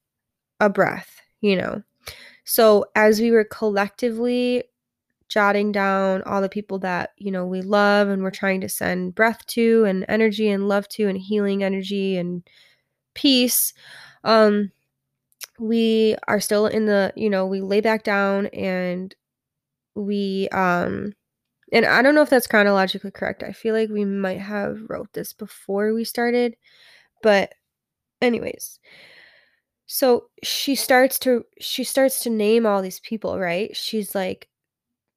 a 0.61 0.69
breath 0.69 1.23
you 1.41 1.57
know 1.57 1.83
so 2.45 2.85
as 2.95 3.21
we 3.21 3.31
were 3.31 3.45
collectively 3.45 4.63
jotting 5.29 5.73
down 5.73 6.23
all 6.23 6.41
the 6.43 6.49
people 6.49 6.79
that, 6.81 7.11
you 7.19 7.31
know, 7.31 7.47
we 7.47 7.63
love 7.63 8.09
and 8.09 8.23
we're 8.23 8.31
trying 8.31 8.61
to 8.63 8.69
send 8.69 9.15
breath 9.15 9.45
to 9.49 9.85
and 9.85 10.05
energy 10.09 10.49
and 10.51 10.69
love 10.69 10.89
to 10.91 11.09
and 11.09 11.19
healing 11.19 11.63
energy 11.65 12.17
and 12.17 12.43
peace. 13.15 13.75
Um 14.25 14.73
we 15.59 16.17
are 16.29 16.41
still 16.41 16.67
in 16.67 16.87
the, 16.87 17.13
you 17.17 17.31
know, 17.31 17.47
we 17.47 17.61
lay 17.61 17.81
back 17.81 18.05
down 18.05 18.47
and 18.49 19.15
we 19.95 20.49
um 20.51 21.15
and 21.73 21.87
I 21.87 22.03
don't 22.03 22.15
know 22.15 22.23
if 22.23 22.31
that's 22.31 22.47
chronologically 22.49 23.11
correct. 23.13 23.43
I 23.45 23.53
feel 23.53 23.75
like 23.75 23.91
we 23.91 24.05
might 24.05 24.41
have 24.41 24.79
wrote 24.89 25.13
this 25.15 25.33
before 25.35 25.95
we 25.95 26.05
started, 26.05 26.57
but 27.23 27.55
anyways. 28.23 28.81
So 29.87 30.29
she 30.43 30.75
starts 30.75 31.19
to 31.21 31.45
she 31.61 31.83
starts 31.85 32.21
to 32.21 32.31
name 32.31 32.67
all 32.67 32.83
these 32.83 33.01
people, 33.01 33.39
right? 33.39 33.75
She's 33.77 34.15
like 34.15 34.49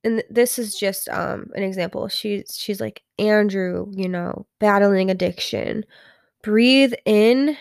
and 0.04 0.24
this 0.30 0.58
is 0.58 0.76
just 0.76 1.10
um 1.10 1.52
an 1.56 1.64
example. 1.64 2.08
She's 2.08 2.58
she's 2.58 2.82
like 2.82 3.04
Andrew, 3.20 3.88
you 3.92 4.10
know, 4.10 4.46
battling 4.60 5.10
addiction. 5.12 5.86
Breathe 6.44 6.94
in. 7.06 7.58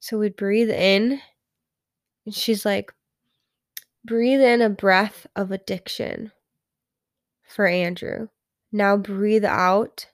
So 0.00 0.18
we'd 0.18 0.36
breathe 0.36 0.70
in. 0.70 1.20
And 2.26 2.34
she's 2.34 2.64
like, 2.64 2.92
breathe 4.04 4.40
in 4.40 4.60
a 4.60 4.68
breath 4.70 5.26
of 5.36 5.50
addiction 5.50 6.32
for 7.48 7.66
Andrew. 7.66 8.28
Now 8.72 8.96
breathe 8.96 9.44
out. 9.44 10.06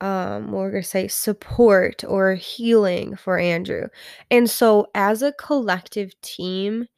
Um, 0.00 0.50
we're 0.50 0.70
gonna 0.72 0.82
say 0.82 1.06
support 1.08 2.02
or 2.04 2.34
healing 2.34 3.14
for 3.16 3.38
Andrew. 3.38 3.88
And 4.30 4.50
so 4.50 4.88
as 4.94 5.22
a 5.22 5.32
collective 5.32 6.20
team, 6.20 6.88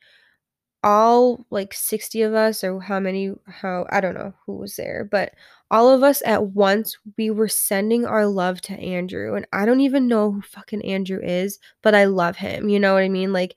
all 0.85 1.47
like 1.51 1.75
60 1.75 2.23
of 2.23 2.35
us 2.35 2.65
or 2.65 2.81
how 2.81 3.01
many 3.01 3.35
how 3.49 3.87
I 3.91 4.01
don't 4.03 4.15
know 4.15 4.35
who 4.47 4.59
was 4.59 4.77
there, 4.77 5.09
but 5.11 5.33
all 5.73 5.91
of 5.91 6.05
us 6.05 6.23
at 6.27 6.49
once 6.49 6.99
we 7.19 7.31
were 7.31 7.49
sending 7.49 8.07
our 8.07 8.27
love 8.27 8.61
to 8.63 8.75
Andrew 8.75 9.35
and 9.37 9.47
I 9.53 9.67
don't 9.67 9.81
even 9.81 10.09
know 10.09 10.33
who 10.33 10.43
fucking 10.43 10.85
Andrew 10.85 11.21
is, 11.23 11.59
but 11.83 11.95
I 11.97 12.07
love 12.07 12.37
him. 12.37 12.69
You 12.71 12.81
know 12.81 12.95
what 12.95 13.05
I 13.05 13.11
mean? 13.11 13.33
Like 13.33 13.57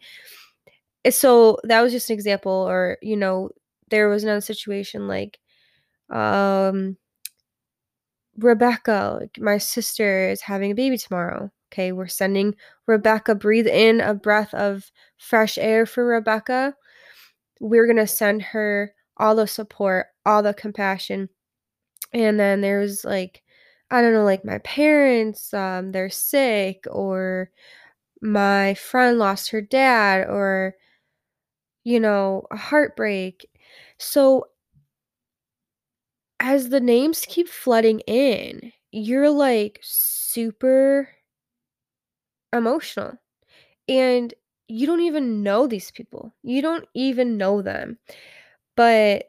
eh, 1.06 1.12
so 1.12 1.58
that 1.64 1.82
was 1.82 1.92
just 1.92 2.10
an 2.10 2.14
example 2.16 2.52
or 2.52 2.98
you 3.02 3.16
know 3.18 3.50
there 3.90 4.10
was 4.10 4.24
another 4.24 4.42
situation 4.42 5.08
like 5.08 5.40
um 6.12 6.98
Rebecca, 8.38 9.18
like 9.20 9.40
my 9.40 9.58
sister 9.58 10.30
is 10.30 10.42
having 10.42 10.72
a 10.72 10.76
baby 10.76 10.98
tomorrow. 10.98 11.52
Okay, 11.72 11.92
we're 11.92 12.08
sending 12.08 12.56
Rebecca 12.86 13.36
breathe 13.36 13.68
in 13.68 14.00
a 14.00 14.14
breath 14.14 14.54
of 14.54 14.92
fresh 15.18 15.58
air 15.58 15.86
for 15.86 16.06
Rebecca 16.06 16.76
we're 17.60 17.86
going 17.86 17.98
to 17.98 18.08
send 18.08 18.42
her 18.42 18.94
all 19.18 19.36
the 19.36 19.48
support, 19.48 20.08
all 20.26 20.44
the 20.44 20.54
compassion. 20.54 21.30
And 22.14 22.40
then 22.40 22.62
there's 22.62 23.04
like, 23.04 23.44
I 23.92 24.02
don't 24.02 24.14
know, 24.14 24.24
like 24.24 24.46
my 24.46 24.60
parents, 24.60 25.54
um, 25.54 25.92
they're 25.92 26.10
sick, 26.10 26.86
or 26.90 27.50
my 28.22 28.74
friend 28.76 29.18
lost 29.20 29.52
her 29.52 29.62
dad, 29.62 30.28
or, 30.28 30.76
you 31.84 32.00
know, 32.00 32.46
a 32.52 32.58
heartbreak. 32.58 33.50
So 33.98 34.48
as 36.40 36.70
the 36.70 36.80
names 36.80 37.26
keep 37.28 37.48
flooding 37.48 38.02
in, 38.02 38.72
you're 38.92 39.30
like 39.30 39.80
super 39.82 41.10
emotional. 42.54 43.14
And 43.88 44.34
you 44.68 44.86
don't 44.86 45.02
even 45.02 45.44
know 45.44 45.68
these 45.68 45.92
people. 45.92 46.34
You 46.44 46.62
don't 46.62 46.86
even 46.94 47.38
know 47.38 47.62
them. 47.62 47.98
But 48.76 49.26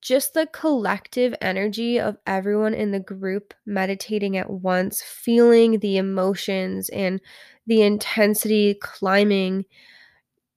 just 0.00 0.34
the 0.34 0.46
collective 0.52 1.34
energy 1.40 1.98
of 1.98 2.16
everyone 2.26 2.74
in 2.74 2.90
the 2.92 3.00
group 3.00 3.54
meditating 3.64 4.36
at 4.36 4.50
once, 4.50 5.02
feeling 5.02 5.78
the 5.78 5.96
emotions 5.96 6.88
and 6.90 7.20
the 7.66 7.82
intensity 7.82 8.74
climbing, 8.80 9.64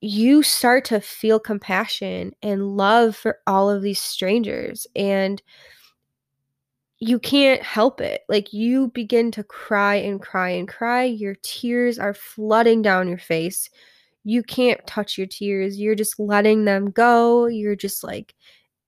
you 0.01 0.43
start 0.43 0.85
to 0.85 1.01
feel 1.01 1.39
compassion 1.39 2.33
and 2.41 2.77
love 2.77 3.15
for 3.15 3.39
all 3.47 3.69
of 3.69 3.81
these 3.81 4.01
strangers. 4.01 4.87
And 4.95 5.41
you 6.99 7.17
can't 7.19 7.61
help 7.61 8.01
it. 8.01 8.23
Like 8.27 8.51
you 8.51 8.89
begin 8.89 9.31
to 9.31 9.43
cry 9.43 9.95
and 9.95 10.21
cry 10.21 10.49
and 10.49 10.67
cry. 10.67 11.05
Your 11.05 11.35
tears 11.41 11.97
are 11.97 12.13
flooding 12.13 12.81
down 12.81 13.07
your 13.07 13.17
face. 13.17 13.69
You 14.25 14.43
can't 14.43 14.85
touch 14.85 15.17
your 15.17 15.27
tears. 15.27 15.79
You're 15.79 15.95
just 15.95 16.19
letting 16.19 16.65
them 16.65 16.91
go. 16.91 17.45
You're 17.45 17.77
just 17.77 18.03
like 18.03 18.35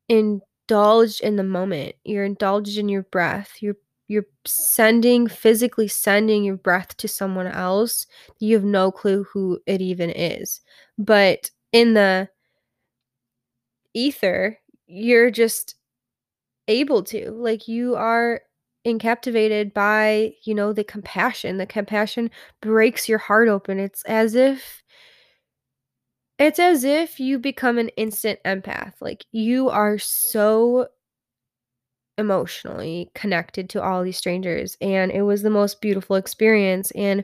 indulged 0.10 1.22
in 1.22 1.38
the 1.38 1.44
moment. 1.44 1.96
You're 2.03 2.25
indulged 2.25 2.77
in 2.77 2.89
your 2.89 3.03
breath. 3.03 3.58
You're 3.62 3.77
you're 4.10 4.25
sending 4.46 5.27
physically 5.30 5.88
sending 5.88 6.44
your 6.44 6.58
breath 6.58 6.98
to 6.98 7.08
someone 7.08 7.48
else. 7.48 8.08
You 8.39 8.56
have 8.56 8.65
no 8.65 8.91
clue 8.91 9.24
who 9.24 9.62
it 9.65 9.82
even 9.82 10.10
is. 10.10 10.60
But 10.98 11.50
in 11.72 11.94
the 11.94 12.27
ether, 13.94 14.60
you're 14.86 15.32
just 15.32 15.75
able 16.68 17.03
to. 17.03 17.32
Like 17.32 17.68
you 17.68 17.96
are 17.96 18.41
encaptivated 18.86 19.74
by, 19.74 20.34
you 20.44 20.56
know, 20.56 20.74
the 20.74 20.84
compassion. 20.84 21.58
The 21.58 21.65
compassion 21.65 22.32
breaks 22.62 23.08
your 23.08 23.20
heart 23.20 23.48
open. 23.48 23.80
It's 23.80 24.03
as 24.06 24.36
if 24.36 24.82
it's 26.39 26.60
as 26.60 26.84
if 26.84 27.20
you 27.20 27.38
become 27.38 27.77
an 27.77 27.89
instant 27.89 28.39
empath. 28.46 28.94
Like 29.00 29.25
you 29.32 29.70
are 29.70 30.00
so 30.00 30.88
emotionally 32.18 33.12
connected 33.15 33.70
to 33.70 33.82
all 33.82 34.03
these 34.03 34.18
strangers 34.18 34.77
and 34.82 35.12
it 35.12 35.24
was 35.24 35.41
the 35.41 35.50
most 35.50 35.82
beautiful 35.82 36.15
experience 36.15 36.91
and 36.91 37.24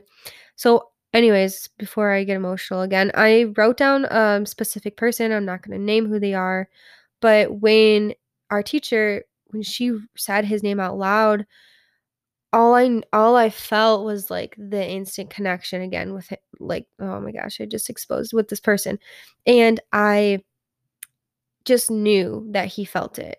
so 0.56 0.88
anyways 1.12 1.68
before 1.78 2.10
i 2.10 2.24
get 2.24 2.36
emotional 2.36 2.80
again 2.82 3.10
i 3.14 3.44
wrote 3.56 3.76
down 3.76 4.06
a 4.06 4.44
specific 4.44 4.96
person 4.96 5.30
i'm 5.30 5.44
not 5.44 5.62
going 5.62 5.78
to 5.78 5.84
name 5.84 6.06
who 6.06 6.18
they 6.18 6.34
are 6.34 6.68
but 7.20 7.60
when 7.60 8.12
our 8.50 8.62
teacher 8.62 9.24
when 9.48 9.62
she 9.62 9.98
said 10.16 10.44
his 10.44 10.62
name 10.62 10.80
out 10.80 10.98
loud, 10.98 11.46
all 12.52 12.74
I 12.74 13.00
all 13.12 13.36
I 13.36 13.50
felt 13.50 14.04
was 14.04 14.30
like 14.30 14.54
the 14.58 14.86
instant 14.86 15.30
connection 15.30 15.82
again 15.82 16.14
with 16.14 16.32
it. 16.32 16.40
Like, 16.60 16.86
oh 16.98 17.20
my 17.20 17.32
gosh, 17.32 17.60
I 17.60 17.66
just 17.66 17.90
exposed 17.90 18.32
with 18.32 18.48
this 18.48 18.60
person. 18.60 18.98
And 19.46 19.80
I 19.92 20.42
just 21.64 21.90
knew 21.90 22.46
that 22.52 22.68
he 22.68 22.84
felt 22.84 23.18
it. 23.18 23.38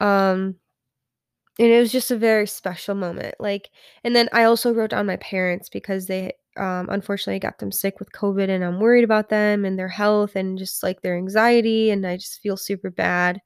Um 0.00 0.56
and 1.58 1.68
it 1.68 1.80
was 1.80 1.90
just 1.92 2.10
a 2.10 2.16
very 2.16 2.46
special 2.46 2.94
moment. 2.94 3.34
Like 3.40 3.70
and 4.04 4.14
then 4.14 4.28
I 4.32 4.44
also 4.44 4.72
wrote 4.72 4.90
down 4.90 5.06
my 5.06 5.16
parents 5.16 5.68
because 5.68 6.06
they 6.06 6.32
um, 6.56 6.88
unfortunately 6.90 7.38
got 7.38 7.58
them 7.58 7.70
sick 7.72 8.00
with 8.00 8.10
COVID 8.12 8.48
and 8.48 8.64
I'm 8.64 8.80
worried 8.80 9.04
about 9.04 9.28
them 9.28 9.64
and 9.64 9.78
their 9.78 9.88
health 9.88 10.34
and 10.36 10.58
just 10.58 10.82
like 10.82 11.02
their 11.02 11.16
anxiety 11.16 11.90
and 11.90 12.04
I 12.06 12.16
just 12.16 12.40
feel 12.40 12.56
super 12.56 12.90
bad. 12.90 13.40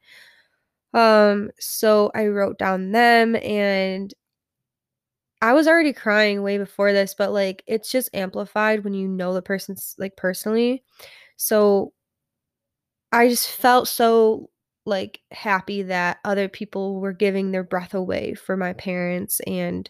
Um 0.95 1.51
so 1.59 2.11
I 2.15 2.27
wrote 2.29 2.59
down 2.59 2.93
them 2.93 3.37
and 3.37 4.13
I 5.41 5.53
was 5.55 5.67
already 5.67 5.93
crying 5.93 6.43
way 6.43 6.57
before 6.59 6.93
this, 6.93 7.15
but 7.15 7.33
like 7.33 7.63
it's 7.67 7.91
just 7.91 8.11
amplified 8.15 8.85
when 8.85 8.95
you 8.95 9.09
know 9.09 9.35
the 9.35 9.43
person's 9.43 9.95
like 9.99 10.17
personally. 10.17 10.85
So 11.37 11.93
I 13.13 13.29
just 13.29 13.49
felt 13.49 13.89
so 13.89 14.51
like 14.85 15.21
happy 15.31 15.83
that 15.83 16.19
other 16.25 16.49
people 16.49 17.01
were 17.01 17.13
giving 17.13 17.51
their 17.53 17.63
breath 17.63 17.95
away 17.95 18.35
for 18.35 18.57
my 18.57 18.73
parents 18.73 19.41
and 19.47 19.89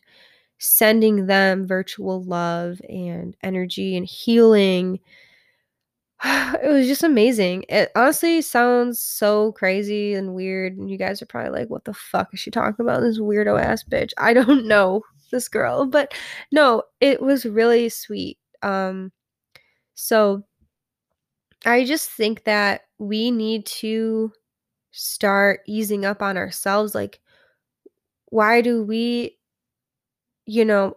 sending 0.58 1.26
them 1.26 1.66
virtual 1.66 2.22
love 2.24 2.80
and 2.88 3.36
energy 3.42 3.96
and 3.96 4.06
healing. 4.06 5.00
It 6.62 6.68
was 6.70 6.86
just 6.86 7.02
amazing. 7.02 7.64
It 7.68 7.90
honestly 7.96 8.40
sounds 8.42 9.02
so 9.02 9.52
crazy 9.52 10.14
and 10.14 10.34
weird, 10.34 10.76
and 10.76 10.90
you 10.90 10.96
guys 10.96 11.20
are 11.22 11.26
probably 11.26 11.50
like, 11.60 11.70
"What 11.70 11.84
the 11.84 11.94
fuck 11.94 12.32
is 12.32 12.40
she 12.40 12.50
talking 12.50 12.84
about? 12.84 13.00
This 13.00 13.18
weirdo 13.18 13.60
ass 13.60 13.82
bitch." 13.84 14.12
I 14.18 14.32
don't 14.32 14.66
know 14.66 15.02
this 15.32 15.48
girl, 15.48 15.86
but 15.86 16.14
no, 16.52 16.82
it 17.00 17.20
was 17.22 17.44
really 17.46 17.88
sweet. 17.88 18.38
Um, 18.62 19.12
so 19.94 20.44
I 21.64 21.84
just 21.84 22.10
think 22.10 22.44
that 22.44 22.82
we 22.98 23.30
need 23.30 23.66
to 23.66 24.32
start 24.92 25.60
easing 25.66 26.04
up 26.04 26.22
on 26.22 26.36
ourselves. 26.36 26.94
Like, 26.94 27.20
why 28.30 28.60
do 28.62 28.82
we, 28.84 29.38
you 30.46 30.64
know, 30.64 30.96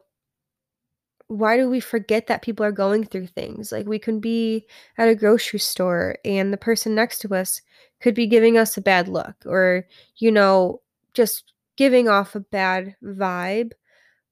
why 1.28 1.58
do 1.58 1.70
we 1.70 1.80
forget 1.80 2.28
that 2.28 2.42
people 2.42 2.66
are 2.66 2.72
going 2.72 3.04
through 3.06 3.28
things? 3.28 3.72
Like, 3.72 3.88
we 3.88 4.00
can 4.00 4.20
be 4.20 4.68
at 4.98 5.10
a 5.10 5.16
grocery 5.16 5.60
store 5.60 6.18
and 6.24 6.54
the 6.54 6.58
person 6.58 6.94
next 6.96 7.20
to 7.20 7.34
us 7.36 7.62
could 8.00 8.14
be 8.14 8.28
giving 8.28 8.58
us 8.58 8.78
a 8.78 8.82
bad 8.82 9.08
look 9.08 9.36
or, 9.46 9.88
you 10.18 10.32
know, 10.32 10.82
just 11.14 11.54
giving 11.78 12.08
off 12.08 12.36
a 12.36 12.40
bad 12.40 12.96
vibe. 13.04 13.72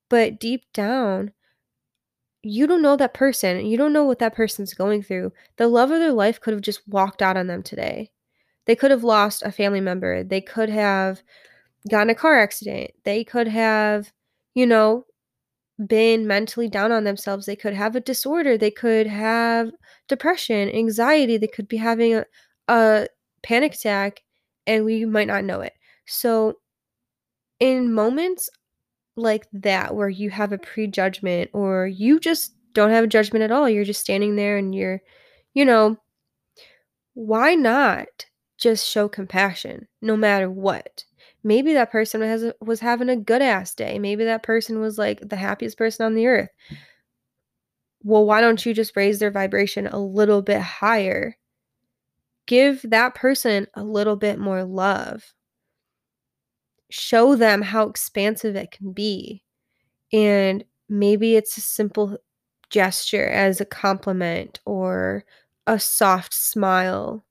But 0.10 0.40
deep 0.40 0.66
down, 0.74 1.34
you 2.44 2.68
don't 2.68 2.82
know 2.82 2.98
that 2.98 3.14
person. 3.14 3.66
You 3.66 3.78
don't 3.78 3.94
know 3.94 4.04
what 4.04 4.20
that 4.20 4.36
person's 4.36 4.74
going 4.74 5.02
through. 5.02 5.32
The 5.58 5.68
love 5.68 5.92
of 5.92 6.00
their 6.00 6.12
life 6.12 6.42
could 6.42 6.54
have 6.54 6.62
just 6.62 6.88
walked 6.88 7.22
out 7.22 7.38
on 7.38 7.48
them 7.48 7.64
today. 7.64 8.12
They 8.66 8.76
could 8.76 8.92
have 8.92 9.04
lost 9.04 9.44
a 9.44 9.52
family 9.52 9.82
member. 9.82 10.24
They 10.24 10.42
could 10.42 10.70
have 10.70 11.24
gotten 11.90 12.10
a 12.10 12.16
car 12.16 12.40
accident. 12.40 12.92
They 13.04 13.24
could 13.24 13.48
have, 13.48 14.12
you 14.54 14.66
know, 14.66 15.06
been 15.88 16.28
mentally 16.28 16.70
down 16.70 16.92
on 16.92 17.04
themselves. 17.04 17.46
They 17.46 17.56
could 17.56 17.74
have 17.74 17.96
a 17.96 18.02
disorder. 18.02 18.58
They 18.58 18.72
could 18.72 19.08
have 19.08 19.72
depression, 20.08 20.70
anxiety. 20.70 21.38
They 21.38 21.48
could 21.48 21.68
be 21.68 21.78
having 21.78 22.16
a, 22.16 22.26
a 22.68 23.08
panic 23.44 23.76
attack 23.76 24.24
and 24.68 24.86
we 24.86 25.06
might 25.06 25.28
not 25.28 25.44
know 25.44 25.62
it. 25.62 25.74
So, 26.06 26.60
in 27.60 27.94
moments 27.94 28.50
like 29.16 29.48
that 29.54 29.96
where 29.96 30.10
you 30.10 30.30
have 30.30 30.52
a 30.52 30.58
prejudgment 30.58 31.50
or 31.54 31.88
you 31.88 32.20
just 32.20 32.54
don't 32.74 32.92
have 32.92 33.06
a 33.06 33.08
judgment 33.08 33.44
at 33.44 33.52
all, 33.52 33.70
you're 33.70 33.84
just 33.86 34.02
standing 34.02 34.36
there 34.36 34.58
and 34.58 34.74
you're, 34.76 35.02
you 35.54 35.66
know, 35.66 35.98
why 37.14 37.56
not 37.56 38.26
just 38.58 38.88
show 38.88 39.08
compassion 39.08 39.88
no 40.02 40.16
matter 40.18 40.50
what? 40.50 41.06
Maybe 41.44 41.74
that 41.74 41.92
person 41.92 42.22
has 42.22 42.54
was 42.62 42.80
having 42.80 43.10
a 43.10 43.16
good 43.18 43.42
ass 43.42 43.76
day. 43.76 44.00
Maybe 44.00 44.24
that 44.26 44.44
person 44.44 44.80
was 44.80 44.98
like 44.98 45.28
the 45.28 45.36
happiest 45.36 45.78
person 45.78 46.06
on 46.06 46.16
the 46.16 46.28
earth. 46.28 46.50
Well, 48.04 48.26
why 48.26 48.40
don't 48.42 48.64
you 48.66 48.74
just 48.76 48.96
raise 48.96 49.18
their 49.20 49.32
vibration 49.32 49.88
a 49.88 49.98
little 49.98 50.42
bit 50.44 50.62
higher? 50.62 51.38
Give 52.46 52.82
that 52.84 53.16
person 53.16 53.68
a 53.74 53.84
little 53.84 54.16
bit 54.16 54.40
more 54.40 54.64
love. 54.64 55.34
Show 56.90 57.36
them 57.36 57.62
how 57.62 57.88
expansive 57.88 58.56
it 58.56 58.72
can 58.72 58.92
be. 58.92 59.44
And 60.14 60.66
maybe 60.90 61.36
it's 61.36 61.58
a 61.58 61.62
simple 61.62 62.18
gesture 62.70 63.28
as 63.28 63.62
a 63.62 63.66
compliment 63.66 64.60
or 64.66 65.26
a 65.68 65.80
soft 65.80 66.34
smile, 66.34 67.26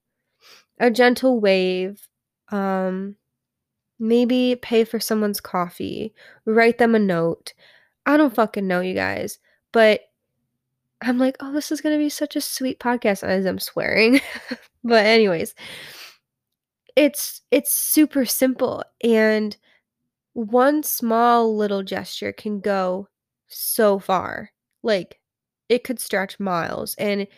a 0.80 0.90
gentle 0.90 1.40
wave, 1.40 2.08
um, 2.50 3.16
maybe 4.02 4.56
pay 4.60 4.82
for 4.82 4.98
someone's 4.98 5.40
coffee, 5.40 6.12
write 6.44 6.78
them 6.78 6.96
a 6.96 6.98
note. 6.98 7.54
I 8.04 8.16
don't 8.16 8.34
fucking 8.34 8.66
know, 8.66 8.80
you 8.80 8.94
guys, 8.94 9.38
but 9.70 10.00
I'm 11.00 11.18
like, 11.18 11.36
oh, 11.40 11.52
this 11.52 11.70
is 11.70 11.80
gonna 11.80 11.98
be 11.98 12.08
such 12.08 12.34
a 12.34 12.40
sweet 12.40 12.80
podcast 12.80 13.22
as 13.22 13.46
I'm 13.46 13.60
swearing. 13.60 14.20
but 14.84 15.06
anyways, 15.06 15.54
it's 16.96 17.42
it's 17.52 17.72
super 17.72 18.24
simple 18.24 18.82
and 19.02 19.56
one 20.34 20.82
small 20.82 21.56
little 21.56 21.84
gesture 21.84 22.32
can 22.32 22.58
go 22.60 23.08
so 23.46 24.00
far. 24.00 24.50
Like 24.82 25.20
it 25.68 25.84
could 25.84 26.00
stretch 26.00 26.40
miles 26.40 26.96
and 26.96 27.28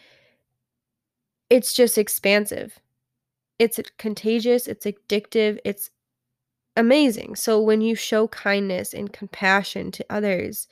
it's 1.51 1.75
just 1.75 1.99
expansive. 1.99 2.79
It's 3.59 3.79
contagious, 3.99 4.67
it's 4.67 4.87
addictive, 4.87 5.59
it's 5.65 5.91
amazing. 6.77 7.37
So 7.37 7.61
when 7.61 7.81
you 7.81 7.95
show 7.95 8.29
kindness 8.29 8.95
and 8.95 9.13
compassion 9.13 9.91
to 9.93 10.07
others, 10.11 10.69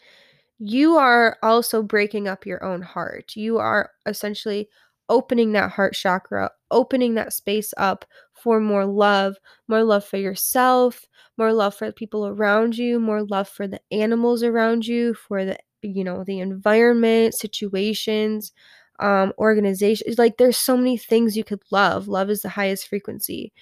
you 0.59 0.97
are 0.97 1.39
also 1.43 1.83
breaking 1.83 2.29
up 2.29 2.47
your 2.47 2.65
own 2.65 2.83
heart. 2.83 3.37
You 3.37 3.59
are 3.59 3.91
essentially 4.07 4.69
opening 5.09 5.53
that 5.53 5.73
heart 5.73 5.95
chakra, 5.95 6.51
opening 6.71 7.15
that 7.15 7.33
space 7.33 7.75
up 7.77 8.05
for 8.35 8.61
more 8.61 8.87
love, 8.87 9.37
more 9.69 9.85
love 9.85 10.05
for 10.05 10.19
yourself, 10.19 11.07
more 11.39 11.53
love 11.53 11.75
for 11.75 11.87
the 11.89 11.93
people 11.93 12.27
around 12.27 12.79
you, 12.79 13.01
more 13.01 13.25
love 13.25 13.49
for 13.49 13.69
the 13.69 13.81
animals 13.93 14.43
around 14.43 14.87
you, 14.87 15.15
for 15.15 15.45
the 15.45 15.59
you 15.83 16.05
know, 16.05 16.25
the 16.25 16.41
environment, 16.41 17.35
situations, 17.35 18.53
um 19.01 19.33
organizations. 19.39 20.19
Like 20.19 20.39
there's 20.39 20.59
so 20.59 20.77
many 20.77 20.97
things 20.99 21.37
you 21.37 21.45
could 21.45 21.63
love. 21.73 22.09
Love 22.09 22.31
is 22.31 22.43
the 22.43 22.51
highest 22.51 22.89
frequency 22.89 23.53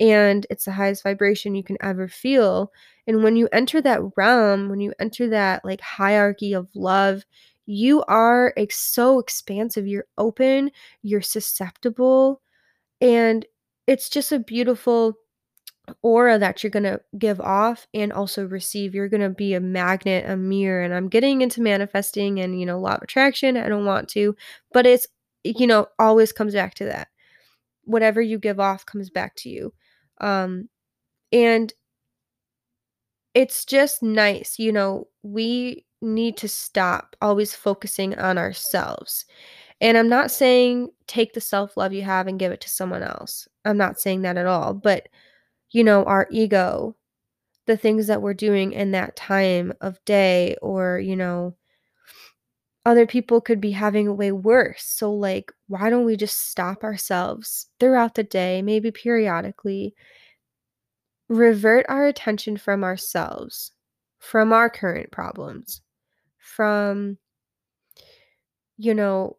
and 0.00 0.46
it's 0.50 0.64
the 0.64 0.72
highest 0.72 1.02
vibration 1.02 1.54
you 1.54 1.64
can 1.64 1.76
ever 1.80 2.08
feel. 2.08 2.72
And 3.06 3.22
when 3.22 3.36
you 3.36 3.48
enter 3.52 3.80
that 3.82 4.00
realm, 4.16 4.68
when 4.68 4.80
you 4.80 4.92
enter 4.98 5.28
that 5.30 5.64
like 5.64 5.80
hierarchy 5.80 6.52
of 6.52 6.68
love, 6.74 7.24
you 7.66 8.02
are 8.04 8.52
ex- 8.56 8.78
so 8.78 9.18
expansive. 9.18 9.86
You're 9.86 10.06
open, 10.16 10.70
you're 11.02 11.20
susceptible, 11.20 12.40
and 13.00 13.44
it's 13.86 14.08
just 14.08 14.32
a 14.32 14.38
beautiful 14.38 15.18
aura 16.02 16.38
that 16.38 16.62
you're 16.62 16.70
going 16.70 16.82
to 16.84 17.00
give 17.18 17.40
off 17.40 17.86
and 17.94 18.12
also 18.12 18.46
receive. 18.46 18.94
You're 18.94 19.08
going 19.08 19.22
to 19.22 19.30
be 19.30 19.54
a 19.54 19.60
magnet, 19.60 20.28
a 20.28 20.36
mirror. 20.36 20.82
And 20.82 20.94
I'm 20.94 21.08
getting 21.08 21.40
into 21.40 21.62
manifesting 21.62 22.40
and, 22.40 22.58
you 22.58 22.66
know, 22.66 22.78
law 22.78 22.96
of 22.96 23.02
attraction. 23.02 23.56
I 23.56 23.68
don't 23.68 23.86
want 23.86 24.08
to, 24.10 24.36
but 24.72 24.86
it's, 24.86 25.06
you 25.44 25.66
know, 25.66 25.86
always 25.98 26.32
comes 26.32 26.54
back 26.54 26.74
to 26.74 26.84
that. 26.86 27.08
Whatever 27.84 28.20
you 28.20 28.38
give 28.38 28.60
off 28.60 28.84
comes 28.84 29.10
back 29.10 29.34
to 29.36 29.48
you. 29.48 29.72
Um, 30.20 30.68
and 31.32 31.72
it's 33.34 33.64
just 33.64 34.02
nice, 34.02 34.58
you 34.58 34.72
know, 34.72 35.06
we 35.22 35.84
need 36.00 36.36
to 36.38 36.48
stop 36.48 37.16
always 37.20 37.54
focusing 37.54 38.18
on 38.18 38.38
ourselves. 38.38 39.24
And 39.80 39.98
I'm 39.98 40.08
not 40.08 40.30
saying 40.30 40.90
take 41.06 41.34
the 41.34 41.40
self 41.40 41.76
love 41.76 41.92
you 41.92 42.02
have 42.02 42.26
and 42.26 42.38
give 42.38 42.52
it 42.52 42.60
to 42.62 42.70
someone 42.70 43.02
else. 43.02 43.48
I'm 43.64 43.76
not 43.78 44.00
saying 44.00 44.22
that 44.22 44.36
at 44.36 44.46
all. 44.46 44.74
But, 44.74 45.08
you 45.70 45.84
know, 45.84 46.04
our 46.04 46.28
ego, 46.30 46.96
the 47.66 47.76
things 47.76 48.06
that 48.08 48.22
we're 48.22 48.34
doing 48.34 48.72
in 48.72 48.92
that 48.92 49.16
time 49.16 49.72
of 49.80 50.04
day, 50.04 50.56
or, 50.62 50.98
you 51.00 51.16
know, 51.16 51.56
other 52.84 53.06
people 53.06 53.40
could 53.40 53.60
be 53.60 53.72
having 53.72 54.16
way 54.16 54.32
worse. 54.32 54.82
So, 54.84 55.12
like, 55.12 55.52
why 55.66 55.90
don't 55.90 56.04
we 56.04 56.16
just 56.16 56.48
stop 56.50 56.84
ourselves 56.84 57.66
throughout 57.78 58.14
the 58.14 58.22
day, 58.22 58.62
maybe 58.62 58.90
periodically, 58.90 59.94
revert 61.28 61.84
our 61.88 62.06
attention 62.06 62.56
from 62.56 62.84
ourselves, 62.84 63.72
from 64.18 64.52
our 64.52 64.70
current 64.70 65.10
problems, 65.10 65.82
from, 66.38 67.18
you 68.78 68.94
know, 68.94 69.36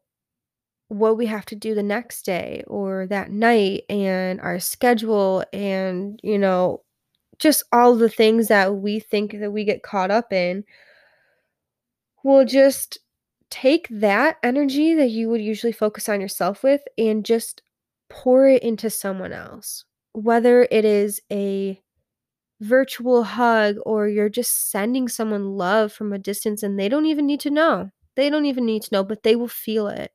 what 0.89 1.17
we 1.17 1.28
have 1.28 1.45
to 1.45 1.56
do 1.56 1.75
the 1.75 1.84
next 1.84 2.25
day 2.25 2.63
or 2.67 3.08
that 3.08 3.32
night 3.32 3.84
and 3.89 4.41
our 4.41 4.60
schedule 4.60 5.43
and, 5.54 6.19
you 6.23 6.38
know, 6.38 6.84
just 7.38 7.63
all 7.71 7.95
the 7.95 8.10
things 8.10 8.47
that 8.49 8.75
we 8.75 8.99
think 8.99 9.39
that 9.39 9.52
we 9.52 9.63
get 9.63 9.84
caught 9.84 10.12
up 10.12 10.34
in. 10.34 10.63
We'll 12.23 12.45
just 12.45 12.99
take 13.50 13.88
that 13.90 14.38
energy 14.44 14.94
that 14.96 15.10
you 15.10 15.30
would 15.30 15.42
usually 15.42 15.72
focus 15.74 16.10
on 16.10 16.22
yourself 16.22 16.64
with 16.64 16.82
and 16.98 17.26
just 17.26 17.62
pour 18.10 18.48
it 18.48 18.64
into 18.64 18.90
someone 18.90 19.34
else. 19.34 19.86
Whether 20.14 20.68
it 20.72 20.86
is 20.86 21.22
a 21.32 21.82
virtual 22.62 23.24
hug 23.24 23.78
or 23.86 24.08
you're 24.08 24.30
just 24.30 24.72
sending 24.72 25.08
someone 25.08 25.58
love 25.58 25.94
from 25.94 26.12
a 26.14 26.20
distance 26.20 26.64
and 26.64 26.78
they 26.78 26.90
don't 26.90 27.06
even 27.06 27.26
need 27.26 27.40
to 27.42 27.50
know. 27.50 27.90
They 28.16 28.30
don't 28.30 28.46
even 28.46 28.66
need 28.66 28.84
to 28.84 28.90
know, 28.92 29.04
but 29.04 29.24
they 29.24 29.36
will 29.36 29.48
feel 29.48 29.88
it. 29.88 30.12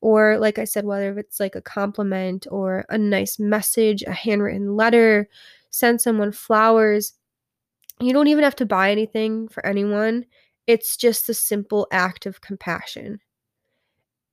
Or, 0.00 0.36
like 0.38 0.58
I 0.58 0.64
said, 0.64 0.84
whether 0.84 1.18
it's 1.18 1.40
like 1.40 1.54
a 1.54 1.62
compliment 1.62 2.46
or 2.50 2.84
a 2.88 2.98
nice 2.98 3.38
message, 3.38 4.02
a 4.02 4.12
handwritten 4.12 4.76
letter, 4.76 5.28
send 5.70 6.00
someone 6.00 6.32
flowers. 6.32 7.14
You 8.00 8.12
don't 8.12 8.26
even 8.26 8.44
have 8.44 8.56
to 8.56 8.66
buy 8.66 8.90
anything 8.90 9.48
for 9.48 9.64
anyone. 9.64 10.26
It's 10.66 10.96
just 10.96 11.28
a 11.28 11.34
simple 11.34 11.86
act 11.92 12.26
of 12.26 12.40
compassion 12.40 13.20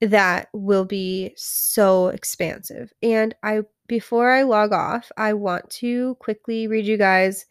that 0.01 0.47
will 0.53 0.85
be 0.85 1.33
so 1.37 2.07
expansive. 2.07 2.91
And 3.03 3.35
I 3.43 3.61
before 3.87 4.31
I 4.31 4.43
log 4.43 4.71
off, 4.71 5.11
I 5.17 5.33
want 5.33 5.69
to 5.71 6.15
quickly 6.15 6.67
read 6.67 6.85
you 6.85 6.97
guys 6.97 7.45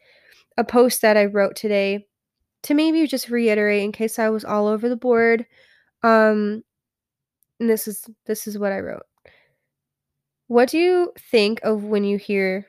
a 0.57 0.65
post 0.65 1.03
that 1.03 1.17
I 1.17 1.27
wrote 1.27 1.55
today 1.55 2.07
to 2.63 2.75
maybe 2.75 3.07
just 3.07 3.31
reiterate 3.31 3.83
in 3.83 3.93
case 3.93 4.19
I 4.19 4.31
was 4.31 4.45
all 4.45 4.67
over 4.67 4.89
the 4.89 4.97
board. 4.97 5.47
Um 6.03 6.65
and 7.61 7.69
this 7.69 7.87
is 7.87 8.05
this 8.27 8.47
is 8.47 8.59
what 8.59 8.73
I 8.73 8.81
wrote. 8.81 9.03
What 10.49 10.71
do 10.71 10.79
you 10.79 11.13
think 11.31 11.61
of 11.63 11.85
when 11.85 12.05
you 12.05 12.19
hear 12.19 12.67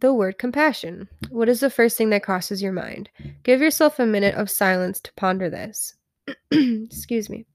the 0.00 0.12
word 0.12 0.38
compassion? 0.38 1.08
What 1.30 1.48
is 1.48 1.60
the 1.60 1.70
first 1.70 1.96
thing 1.96 2.10
that 2.10 2.22
crosses 2.22 2.62
your 2.62 2.72
mind? 2.72 3.08
Give 3.42 3.60
yourself 3.60 3.98
a 3.98 4.06
minute 4.06 4.34
of 4.34 4.50
silence 4.50 5.00
to 5.00 5.12
ponder 5.14 5.48
this. 5.48 5.94
Excuse 6.50 7.30
me. 7.30 7.46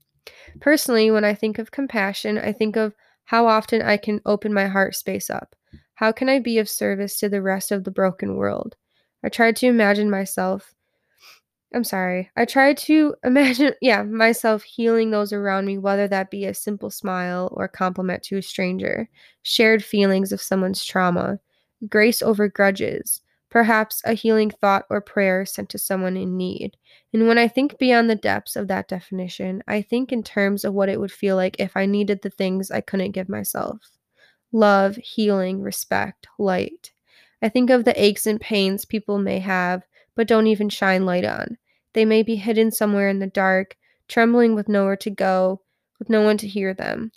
Personally, 0.60 1.10
when 1.10 1.24
I 1.24 1.34
think 1.34 1.58
of 1.58 1.70
compassion, 1.70 2.38
I 2.38 2.52
think 2.52 2.76
of 2.76 2.94
how 3.24 3.46
often 3.46 3.82
I 3.82 3.96
can 3.96 4.20
open 4.26 4.52
my 4.52 4.66
heart 4.66 4.94
space 4.94 5.30
up. 5.30 5.54
How 5.94 6.12
can 6.12 6.28
I 6.28 6.40
be 6.40 6.58
of 6.58 6.68
service 6.68 7.18
to 7.20 7.28
the 7.28 7.42
rest 7.42 7.70
of 7.70 7.84
the 7.84 7.90
broken 7.90 8.36
world? 8.36 8.76
I 9.24 9.28
tried 9.28 9.56
to 9.56 9.66
imagine 9.66 10.10
myself. 10.10 10.74
I'm 11.74 11.84
sorry. 11.84 12.30
I 12.36 12.44
tried 12.44 12.76
to 12.78 13.14
imagine, 13.24 13.74
yeah, 13.80 14.02
myself 14.02 14.62
healing 14.62 15.10
those 15.10 15.32
around 15.32 15.66
me, 15.66 15.78
whether 15.78 16.08
that 16.08 16.30
be 16.30 16.44
a 16.44 16.54
simple 16.54 16.90
smile 16.90 17.48
or 17.52 17.68
compliment 17.68 18.22
to 18.24 18.38
a 18.38 18.42
stranger, 18.42 19.08
shared 19.42 19.84
feelings 19.84 20.32
of 20.32 20.42
someone's 20.42 20.84
trauma, 20.84 21.38
grace 21.88 22.22
over 22.22 22.48
grudges, 22.48 23.20
perhaps 23.50 24.00
a 24.04 24.14
healing 24.14 24.50
thought 24.50 24.86
or 24.88 25.00
prayer 25.00 25.44
sent 25.44 25.68
to 25.70 25.78
someone 25.78 26.16
in 26.16 26.36
need. 26.36 26.76
And 27.12 27.28
when 27.28 27.38
I 27.38 27.48
think 27.48 27.78
beyond 27.78 28.08
the 28.08 28.14
depths 28.14 28.56
of 28.56 28.68
that 28.68 28.88
definition, 28.88 29.62
I 29.68 29.82
think 29.82 30.12
in 30.12 30.22
terms 30.22 30.64
of 30.64 30.74
what 30.74 30.88
it 30.88 30.98
would 30.98 31.12
feel 31.12 31.36
like 31.36 31.60
if 31.60 31.76
I 31.76 31.86
needed 31.86 32.22
the 32.22 32.30
things 32.30 32.70
I 32.70 32.80
couldn't 32.80 33.12
give 33.12 33.28
myself 33.28 33.78
love, 34.52 34.96
healing, 34.96 35.62
respect, 35.62 36.26
light. 36.38 36.92
I 37.40 37.48
think 37.48 37.70
of 37.70 37.84
the 37.84 38.02
aches 38.02 38.26
and 38.26 38.40
pains 38.40 38.84
people 38.84 39.18
may 39.18 39.38
have, 39.38 39.82
but 40.14 40.28
don't 40.28 40.46
even 40.46 40.68
shine 40.68 41.06
light 41.06 41.24
on. 41.24 41.56
They 41.94 42.04
may 42.04 42.22
be 42.22 42.36
hidden 42.36 42.70
somewhere 42.70 43.08
in 43.08 43.18
the 43.18 43.26
dark, 43.26 43.76
trembling 44.08 44.54
with 44.54 44.68
nowhere 44.68 44.96
to 44.96 45.10
go, 45.10 45.62
with 45.98 46.10
no 46.10 46.20
one 46.20 46.36
to 46.38 46.48
hear 46.48 46.74
them. 46.74 47.12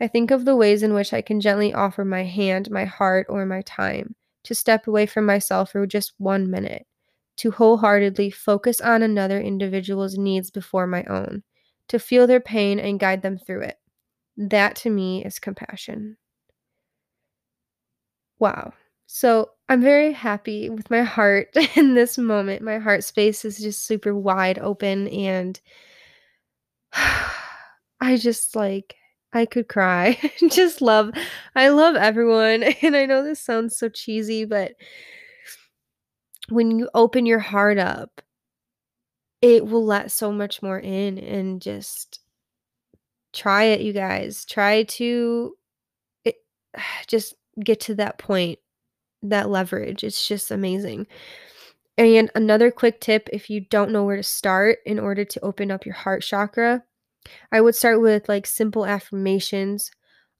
I 0.00 0.06
think 0.06 0.30
of 0.30 0.44
the 0.44 0.56
ways 0.56 0.82
in 0.82 0.94
which 0.94 1.12
I 1.12 1.22
can 1.22 1.40
gently 1.40 1.72
offer 1.72 2.04
my 2.04 2.24
hand, 2.24 2.70
my 2.70 2.84
heart, 2.84 3.26
or 3.28 3.46
my 3.46 3.62
time 3.62 4.14
to 4.44 4.54
step 4.54 4.86
away 4.86 5.06
from 5.06 5.26
myself 5.26 5.72
for 5.72 5.86
just 5.86 6.12
one 6.18 6.50
minute 6.50 6.86
to 7.36 7.50
wholeheartedly 7.50 8.30
focus 8.30 8.80
on 8.80 9.02
another 9.02 9.40
individual's 9.40 10.18
needs 10.18 10.50
before 10.50 10.86
my 10.86 11.02
own, 11.04 11.42
to 11.88 11.98
feel 11.98 12.26
their 12.26 12.40
pain 12.40 12.78
and 12.78 13.00
guide 13.00 13.22
them 13.22 13.38
through 13.38 13.62
it. 13.62 13.78
That 14.36 14.76
to 14.76 14.90
me 14.90 15.24
is 15.24 15.38
compassion. 15.38 16.16
Wow. 18.38 18.72
So 19.06 19.50
I'm 19.68 19.80
very 19.80 20.12
happy 20.12 20.70
with 20.70 20.90
my 20.90 21.02
heart 21.02 21.48
in 21.76 21.94
this 21.94 22.18
moment. 22.18 22.62
My 22.62 22.78
heart 22.78 23.04
space 23.04 23.44
is 23.44 23.58
just 23.58 23.86
super 23.86 24.14
wide 24.14 24.58
open 24.58 25.08
and 25.08 25.60
I 26.92 28.16
just 28.16 28.56
like 28.56 28.96
I 29.32 29.46
could 29.46 29.68
cry. 29.68 30.18
just 30.50 30.80
love 30.82 31.10
I 31.54 31.68
love 31.68 31.96
everyone 31.96 32.62
and 32.82 32.96
I 32.96 33.06
know 33.06 33.22
this 33.22 33.40
sounds 33.40 33.76
so 33.76 33.88
cheesy 33.88 34.44
but 34.44 34.72
when 36.48 36.78
you 36.78 36.88
open 36.94 37.26
your 37.26 37.38
heart 37.38 37.78
up, 37.78 38.20
it 39.40 39.66
will 39.66 39.84
let 39.84 40.10
so 40.10 40.32
much 40.32 40.62
more 40.62 40.78
in 40.78 41.18
and 41.18 41.60
just 41.60 42.20
try 43.32 43.64
it, 43.64 43.80
you 43.80 43.92
guys. 43.92 44.44
Try 44.44 44.84
to 44.84 45.56
it, 46.24 46.36
just 47.06 47.34
get 47.62 47.80
to 47.80 47.94
that 47.96 48.18
point, 48.18 48.58
that 49.22 49.50
leverage. 49.50 50.04
It's 50.04 50.26
just 50.26 50.50
amazing. 50.50 51.06
And 51.98 52.30
another 52.34 52.70
quick 52.70 53.00
tip 53.00 53.28
if 53.32 53.50
you 53.50 53.60
don't 53.60 53.92
know 53.92 54.04
where 54.04 54.16
to 54.16 54.22
start 54.22 54.78
in 54.86 54.98
order 54.98 55.24
to 55.24 55.40
open 55.44 55.70
up 55.70 55.84
your 55.84 55.94
heart 55.94 56.22
chakra, 56.22 56.82
I 57.50 57.60
would 57.60 57.74
start 57.74 58.00
with 58.00 58.28
like 58.28 58.46
simple 58.46 58.86
affirmations. 58.86 59.90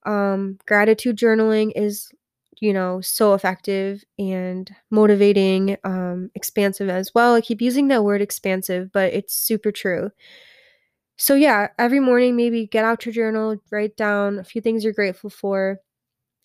Um, 0.05 0.59
gratitude 0.67 1.17
journaling 1.17 1.73
is 1.77 2.13
you 2.61 2.73
know, 2.73 3.01
so 3.01 3.35
effective 3.35 4.05
and 4.21 4.71
motivating, 4.89 5.77
um, 5.83 6.31
expansive 6.37 6.89
as 6.89 7.13
well. 7.13 7.35
I 7.35 7.41
keep 7.41 7.61
using 7.61 7.89
that 7.89 8.05
word 8.05 8.23
expansive, 8.23 8.93
but 8.93 9.13
it's 9.13 9.35
super 9.35 9.73
true. 9.73 10.13
So, 11.17 11.35
yeah, 11.35 11.69
every 11.79 12.01
morning, 12.01 12.37
maybe 12.37 12.67
get 12.67 12.85
out 12.85 13.05
your 13.07 13.13
journal, 13.13 13.57
write 13.71 13.97
down 13.97 14.39
a 14.39 14.45
few 14.45 14.61
things 14.61 14.83
you're 14.83 14.93
grateful 14.93 15.31
for. 15.31 15.79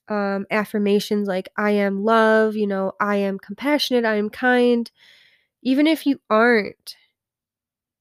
Um, 0.09 0.47
affirmations 0.51 1.27
like, 1.27 1.49
I 1.57 1.71
am 1.71 2.03
love, 2.03 2.55
you 2.55 2.67
know, 2.67 2.93
I 2.99 3.17
am 3.17 3.39
compassionate, 3.39 4.05
I 4.05 4.15
am 4.15 4.29
kind. 4.29 4.89
Even 5.63 5.87
if 5.87 6.05
you 6.05 6.19
aren't, 6.29 6.95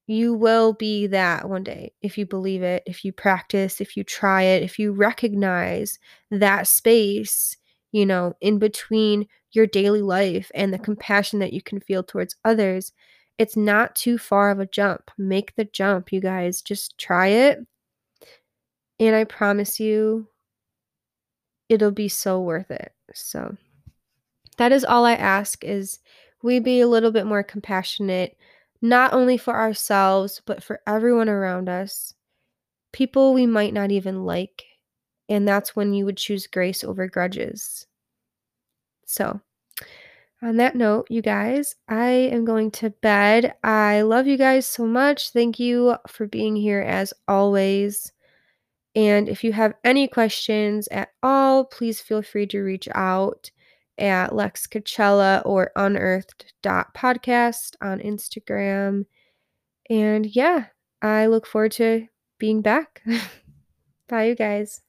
you 0.07 0.33
will 0.33 0.73
be 0.73 1.07
that 1.07 1.47
one 1.49 1.63
day 1.63 1.93
if 2.01 2.17
you 2.17 2.25
believe 2.25 2.63
it, 2.63 2.81
if 2.85 3.05
you 3.05 3.11
practice, 3.11 3.79
if 3.81 3.95
you 3.95 4.03
try 4.03 4.43
it, 4.43 4.63
if 4.63 4.79
you 4.79 4.91
recognize 4.93 5.99
that 6.31 6.67
space 6.67 7.57
you 7.91 8.05
know, 8.05 8.33
in 8.41 8.59
between 8.59 9.27
your 9.51 9.65
daily 9.65 10.01
life 10.01 10.51
and 10.53 10.73
the 10.73 10.79
compassion 10.79 11.39
that 11.39 11.53
you 11.53 11.61
can 11.61 11.79
feel 11.79 12.03
towards 12.03 12.35
others, 12.43 12.93
it's 13.37 13.55
not 13.55 13.95
too 13.95 14.17
far 14.17 14.49
of 14.49 14.59
a 14.59 14.65
jump. 14.65 15.11
Make 15.17 15.55
the 15.55 15.65
jump, 15.65 16.11
you 16.11 16.19
guys. 16.19 16.61
Just 16.61 16.97
try 16.97 17.27
it. 17.27 17.59
And 18.99 19.15
I 19.15 19.23
promise 19.23 19.79
you, 19.79 20.27
it'll 21.69 21.91
be 21.91 22.07
so 22.07 22.41
worth 22.41 22.71
it. 22.71 22.93
So 23.13 23.55
that 24.57 24.71
is 24.71 24.83
all 24.83 25.05
I 25.05 25.13
ask 25.13 25.63
is 25.63 25.99
we 26.41 26.59
be 26.59 26.81
a 26.81 26.87
little 26.87 27.11
bit 27.11 27.25
more 27.25 27.43
compassionate, 27.43 28.36
not 28.81 29.13
only 29.13 29.37
for 29.37 29.55
ourselves, 29.55 30.41
but 30.45 30.63
for 30.63 30.81
everyone 30.87 31.29
around 31.29 31.69
us. 31.69 32.13
People 32.93 33.33
we 33.33 33.45
might 33.45 33.73
not 33.73 33.91
even 33.91 34.23
like 34.25 34.63
and 35.29 35.47
that's 35.47 35.75
when 35.75 35.93
you 35.93 36.05
would 36.05 36.17
choose 36.17 36.47
grace 36.47 36.83
over 36.83 37.07
grudges. 37.07 37.85
So, 39.05 39.41
on 40.41 40.57
that 40.57 40.75
note, 40.75 41.07
you 41.09 41.21
guys, 41.21 41.75
I 41.87 42.09
am 42.09 42.45
going 42.45 42.71
to 42.71 42.91
bed. 42.91 43.55
I 43.63 44.01
love 44.01 44.27
you 44.27 44.37
guys 44.37 44.65
so 44.65 44.85
much. 44.85 45.31
Thank 45.31 45.59
you 45.59 45.95
for 46.07 46.27
being 46.27 46.55
here 46.55 46.81
as 46.81 47.13
always. 47.27 48.11
And 48.95 49.27
if 49.29 49.43
you 49.43 49.53
have 49.53 49.73
any 49.83 50.07
questions 50.07 50.87
at 50.89 51.09
all, 51.21 51.65
please 51.65 52.01
feel 52.01 52.21
free 52.21 52.47
to 52.47 52.61
reach 52.61 52.87
out 52.93 53.51
at 53.97 54.35
Lex 54.35 54.67
Coachella 54.67 55.41
or 55.45 55.71
unearthed.podcast 55.75 57.75
on 57.81 57.99
Instagram. 57.99 59.05
And 59.89 60.25
yeah, 60.25 60.65
I 61.01 61.27
look 61.27 61.47
forward 61.47 61.71
to 61.73 62.07
being 62.39 62.61
back. 62.61 63.01
Bye, 64.07 64.25
you 64.25 64.35
guys. 64.35 64.81